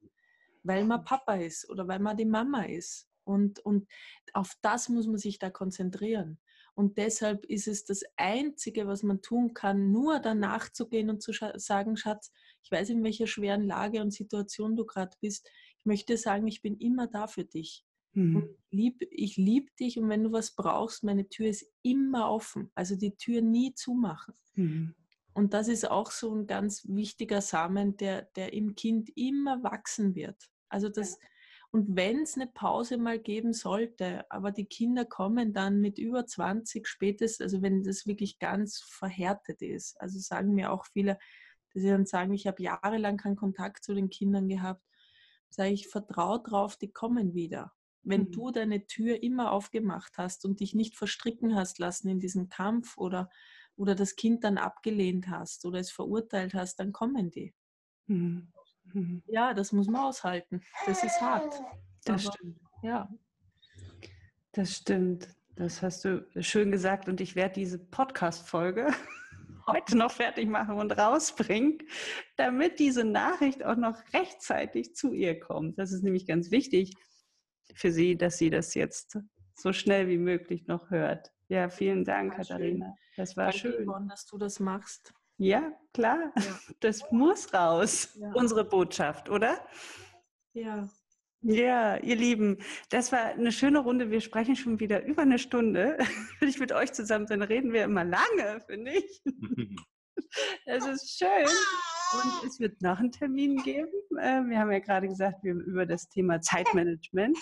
weil 0.63 0.87
man 0.87 1.05
Papa 1.05 1.35
ist 1.35 1.69
oder 1.69 1.87
weil 1.89 1.99
man 1.99 2.17
die 2.17 2.25
Mama 2.25 2.65
ist. 2.65 3.07
Und, 3.25 3.61
und 3.61 3.87
auf 4.33 4.55
das 4.63 4.89
muss 4.89 5.07
man 5.07 5.19
sich 5.19 5.39
da 5.39 5.51
konzentrieren. 5.51 6.39
Und 6.75 6.97
deshalb 6.97 7.45
ist 7.45 7.69
es 7.69 7.85
das 7.85 8.03
Einzige, 8.17 8.87
was 8.87 9.03
man 9.03 9.21
tun 9.21 9.53
kann, 9.53 9.93
nur 9.93 10.21
danach 10.21 10.73
zu 10.73 10.89
gehen 10.89 11.11
und 11.11 11.23
zu 11.23 11.33
sagen, 11.33 11.97
Schatz, 11.97 12.33
ich 12.63 12.73
weiß, 12.73 12.89
in 12.89 13.05
welcher 13.05 13.27
schweren 13.27 13.63
Lage 13.63 14.01
und 14.01 14.11
Situation 14.11 14.75
du 14.75 14.87
gerade 14.87 15.17
bist 15.21 15.49
möchte 15.85 16.17
sagen, 16.17 16.47
ich 16.47 16.63
bin 16.63 16.77
immer 16.79 17.07
da 17.07 17.27
für 17.27 17.45
dich. 17.45 17.85
Mhm. 18.15 18.49
Lieb, 18.71 19.07
ich 19.11 19.37
liebe 19.37 19.71
dich 19.79 19.99
und 19.99 20.09
wenn 20.09 20.23
du 20.23 20.33
was 20.33 20.55
brauchst, 20.55 21.03
meine 21.03 21.29
Tür 21.29 21.49
ist 21.49 21.67
immer 21.83 22.31
offen. 22.31 22.71
Also 22.75 22.97
die 22.97 23.17
Tür 23.17 23.43
nie 23.43 23.75
zumachen. 23.75 24.35
Mhm. 24.55 24.95
Und 25.35 25.53
das 25.53 25.67
ist 25.67 25.91
auch 25.91 26.13
so 26.13 26.33
ein 26.35 26.47
ganz 26.47 26.87
wichtiger 26.89 27.41
Samen, 27.41 27.97
der, 27.97 28.23
der 28.37 28.53
im 28.53 28.77
Kind 28.77 29.11
immer 29.17 29.65
wachsen 29.65 30.15
wird. 30.15 30.37
Also 30.69 30.89
das, 30.89 31.19
und 31.73 31.97
wenn 31.97 32.23
es 32.23 32.37
eine 32.37 32.47
Pause 32.47 32.99
mal 32.99 33.19
geben 33.19 33.53
sollte, 33.53 34.31
aber 34.31 34.53
die 34.53 34.67
Kinder 34.67 35.05
kommen 35.05 35.53
dann 35.53 35.81
mit 35.81 35.99
über 35.99 36.25
20 36.25 36.87
spätestens, 36.87 37.41
also 37.41 37.63
wenn 37.63 37.83
das 37.83 38.07
wirklich 38.07 38.39
ganz 38.39 38.79
verhärtet 38.79 39.61
ist, 39.61 40.01
also 40.01 40.21
sagen 40.21 40.55
mir 40.55 40.71
auch 40.71 40.87
viele, 40.87 41.19
dass 41.73 41.83
sie 41.83 41.89
dann 41.89 42.07
sagen, 42.07 42.33
ich 42.33 42.47
habe 42.47 42.63
jahrelang 42.63 43.17
keinen 43.17 43.35
Kontakt 43.35 43.83
zu 43.83 43.93
den 43.93 44.11
Kindern 44.11 44.49
gehabt 44.49 44.85
sage 45.55 45.71
ich, 45.71 45.89
vertrau 45.89 46.39
drauf, 46.39 46.77
die 46.77 46.91
kommen 46.91 47.35
wieder. 47.35 47.73
Wenn 48.03 48.23
mhm. 48.25 48.33
du 48.33 48.51
deine 48.51 48.87
Tür 48.87 49.23
immer 49.23 49.53
aufgemacht 49.53 50.19
hast 50.19 50.45
und 50.45 50.61
dich 50.61 50.75
nicht 50.75 50.97
verstricken 50.97 51.55
hast 51.55 51.79
lassen 51.79 52.09
in 52.09 52.21
diesem 52.21 52.49
Kampf 52.49 52.99
oder, 52.99 53.31
oder 53.77 53.95
das 53.95 54.17
Kind 54.17 54.45
dann 54.45 54.59
abgelehnt 54.59 55.29
hast 55.29 55.65
oder 55.65 55.79
es 55.79 55.91
verurteilt 55.91 56.55
hast, 56.55 56.77
dann 56.81 56.93
kommen 56.93 57.31
die. 57.31 57.55
Mhm. 58.07 58.53
Mhm. 58.93 59.23
Ja, 59.27 59.55
das 59.55 59.73
muss 59.73 59.87
man 59.87 60.03
aushalten. 60.03 60.63
Das 60.87 61.03
ist 61.03 61.21
hart. 61.21 61.55
Das 62.05 62.27
Aber, 62.27 62.35
stimmt. 62.35 62.61
Ja. 62.83 63.09
Das 64.53 64.77
stimmt. 64.77 65.29
Das 65.57 65.83
hast 65.83 66.05
du 66.05 66.27
schön 66.41 66.73
gesagt 66.73 67.09
und 67.09 67.21
ich 67.21 67.37
werde 67.37 67.55
diese 67.55 67.79
Podcast-Folge 67.79 68.93
heute 69.67 69.97
noch 69.97 70.11
fertig 70.11 70.49
machen 70.49 70.77
und 70.77 70.93
rausbringen, 70.93 71.79
damit 72.37 72.79
diese 72.79 73.05
Nachricht 73.05 73.65
auch 73.65 73.77
noch 73.77 73.99
rechtzeitig 74.13 74.95
zu 74.95 75.13
ihr 75.13 75.39
kommt. 75.39 75.79
Das 75.79 75.93
ist 75.93 76.03
nämlich 76.03 76.27
ganz 76.27 76.51
wichtig 76.51 76.95
für 77.75 77.91
sie, 77.91 78.17
dass 78.17 78.39
sie 78.39 78.51
das 78.51 78.75
jetzt 78.75 79.19
so 79.55 79.73
schnell 79.73 80.09
wie 80.09 80.19
möglich 80.19 80.67
noch 80.67 80.91
hört. 80.91 81.33
Ja, 81.49 81.69
vielen 81.69 82.05
Dank, 82.05 82.37
Katharina. 82.37 82.87
Schön. 82.87 82.95
Das 83.17 83.37
war 83.37 83.45
Danke, 83.47 83.59
schön. 83.59 83.85
Yvonne, 83.85 84.09
dass 84.09 84.27
du 84.27 84.39
das 84.39 84.61
machst. 84.61 85.13
Ja, 85.37 85.73
klar. 85.93 86.33
Ja. 86.37 86.59
Das 86.81 87.11
muss 87.11 87.53
raus. 87.53 88.17
Ja. 88.17 88.33
Unsere 88.35 88.65
Botschaft, 88.65 89.29
oder? 89.29 89.59
Ja. 90.53 90.89
Ja, 91.47 91.99
ihr 91.99 92.17
Lieben, 92.17 92.57
das 92.89 93.13
war 93.13 93.27
eine 93.27 93.53
schöne 93.53 93.81
Runde. 93.81 94.11
Wir 94.11 94.23
sprechen 94.23 94.57
schon 94.57 94.81
wieder 94.81 95.05
über 95.05 95.23
eine 95.23 95.39
Stunde. 95.39 95.99
Wenn 96.41 96.49
ich 96.49 96.59
mit 96.59 96.73
euch 96.73 96.95
zusammen 96.95 97.27
bin, 97.27 97.43
reden 97.43 97.75
wir 97.75 97.85
immer 97.85 98.05
lange, 98.05 98.61
finde 98.67 98.93
ich. 98.93 99.23
Das 100.67 100.87
ist 100.87 101.19
schön. 101.19 101.47
Und 102.13 102.49
es 102.49 102.59
wird 102.59 102.81
noch 102.83 102.99
einen 102.99 103.13
Termin 103.13 103.57
geben. 103.63 103.93
Äh, 104.19 104.43
wir 104.47 104.59
haben 104.59 104.71
ja 104.73 104.79
gerade 104.79 105.09
gesagt, 105.09 105.43
wir 105.43 105.55
über 105.55 105.87
das 105.87 106.09
Thema 106.09 106.41
Zeitmanagement. 106.41 107.37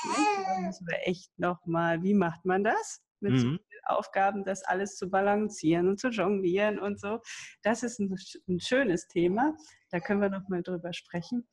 Da 0.47 0.61
müssen 0.61 0.87
wir 0.87 0.99
echt 1.07 1.31
nochmal, 1.39 2.03
wie 2.03 2.15
macht 2.15 2.45
man 2.45 2.65
das? 2.65 3.03
Mit 3.21 3.33
mhm. 3.33 3.39
so 3.39 3.49
vielen 3.49 3.85
Aufgaben, 3.87 4.45
das 4.45 4.63
alles 4.65 4.97
zu 4.97 5.11
balancieren 5.11 5.89
und 5.89 6.01
zu 6.01 6.09
jonglieren 6.09 6.79
und 6.79 6.99
so. 7.01 7.21
Das 7.63 7.83
ist 7.83 7.99
ein, 7.99 8.15
ein 8.49 8.61
schönes 8.61 9.07
Thema. 9.09 9.55
Da 9.91 10.01
können 10.01 10.21
wir 10.21 10.31
nochmal 10.31 10.63
drüber 10.63 10.93
sprechen. 10.93 11.47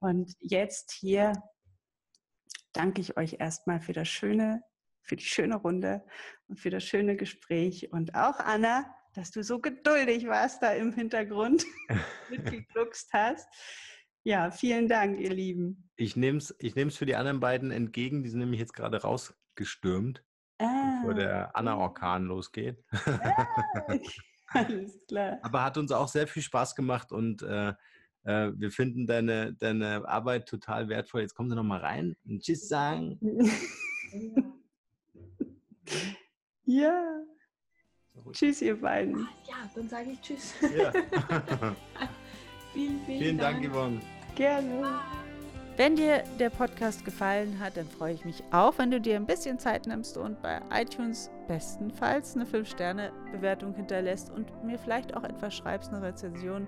Und 0.00 0.32
jetzt 0.40 0.92
hier 0.92 1.32
danke 2.72 3.00
ich 3.00 3.16
euch 3.16 3.36
erstmal 3.38 3.80
für 3.80 3.92
das 3.92 4.08
schöne, 4.08 4.62
für 5.02 5.16
die 5.16 5.24
schöne 5.24 5.56
Runde 5.56 6.04
und 6.48 6.58
für 6.60 6.70
das 6.70 6.84
schöne 6.84 7.16
Gespräch. 7.16 7.92
Und 7.92 8.14
auch 8.14 8.38
Anna, 8.38 8.86
dass 9.14 9.30
du 9.30 9.42
so 9.42 9.60
geduldig 9.60 10.26
warst 10.26 10.62
da 10.62 10.72
im 10.72 10.92
Hintergrund 10.92 11.64
mitgegluckst 12.30 13.12
hast. 13.12 13.48
Ja, 14.24 14.50
vielen 14.50 14.88
Dank, 14.88 15.18
ihr 15.18 15.32
Lieben. 15.32 15.90
Ich 15.96 16.16
nehme 16.16 16.38
es 16.38 16.54
ich 16.58 16.74
für 16.74 17.06
die 17.06 17.16
anderen 17.16 17.40
beiden 17.40 17.70
entgegen. 17.70 18.22
Die 18.22 18.28
sind 18.28 18.40
nämlich 18.40 18.60
jetzt 18.60 18.74
gerade 18.74 19.00
rausgestürmt, 19.00 20.22
ah. 20.58 21.00
bevor 21.00 21.14
der 21.14 21.56
Anna-Orkan 21.56 22.24
losgeht. 22.24 22.84
Ah. 22.90 23.46
Alles 24.50 24.98
klar. 25.06 25.38
Aber 25.42 25.64
hat 25.64 25.76
uns 25.76 25.92
auch 25.92 26.08
sehr 26.08 26.26
viel 26.26 26.42
Spaß 26.42 26.74
gemacht 26.74 27.12
und 27.12 27.42
äh, 27.42 27.74
äh, 28.24 28.50
wir 28.54 28.70
finden 28.70 29.06
deine, 29.06 29.54
deine 29.54 30.06
Arbeit 30.08 30.48
total 30.48 30.88
wertvoll. 30.88 31.22
Jetzt 31.22 31.34
kommen 31.34 31.50
Sie 31.50 31.56
noch 31.56 31.62
mal 31.62 31.80
rein 31.80 32.16
und 32.26 32.42
Tschüss 32.42 32.68
sagen. 32.68 33.18
ja. 36.64 37.22
Tschüss, 38.32 38.62
ihr 38.62 38.80
beiden. 38.80 39.28
Ja, 39.48 39.70
dann 39.74 39.88
sage 39.88 40.10
ich 40.12 40.20
Tschüss. 40.20 40.54
Ja. 40.60 40.92
vielen, 42.72 43.00
vielen, 43.06 43.06
vielen 43.06 43.38
Dank. 43.38 43.62
Dank, 43.62 43.72
Yvonne. 43.72 44.00
Gerne. 44.34 44.82
Bye. 44.82 45.18
Wenn 45.78 45.94
dir 45.94 46.24
der 46.40 46.50
Podcast 46.50 47.04
gefallen 47.04 47.60
hat, 47.60 47.76
dann 47.76 47.88
freue 47.88 48.12
ich 48.12 48.24
mich 48.24 48.42
auch, 48.50 48.76
wenn 48.78 48.90
du 48.90 49.00
dir 49.00 49.14
ein 49.14 49.26
bisschen 49.26 49.60
Zeit 49.60 49.86
nimmst 49.86 50.18
und 50.18 50.42
bei 50.42 50.60
iTunes 50.72 51.30
bestenfalls 51.46 52.34
eine 52.34 52.46
5-Sterne-Bewertung 52.46 53.74
hinterlässt 53.74 54.28
und 54.28 54.64
mir 54.64 54.76
vielleicht 54.76 55.16
auch 55.16 55.22
etwas 55.22 55.54
schreibst, 55.54 55.92
eine 55.92 56.02
Rezension. 56.02 56.66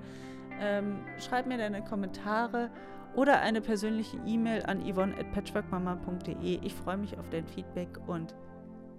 Ähm, 0.61 1.05
schreib 1.19 1.47
mir 1.47 1.59
deine 1.59 1.83
Kommentare 1.83 2.71
oder 3.15 3.41
eine 3.41 3.61
persönliche 3.61 4.19
E-Mail 4.27 4.63
an 4.65 4.83
yvonne.patchworkmama.de. 4.87 6.61
Ich 6.63 6.75
freue 6.75 6.99
mich 6.99 7.19
auf 7.19 7.29
dein 7.31 7.47
Feedback 7.47 7.89
und 8.07 8.35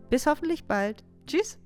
bis 0.10 0.26
hoffentlich 0.26 0.66
bald. 0.66 1.04
Tschüss! 1.28 1.60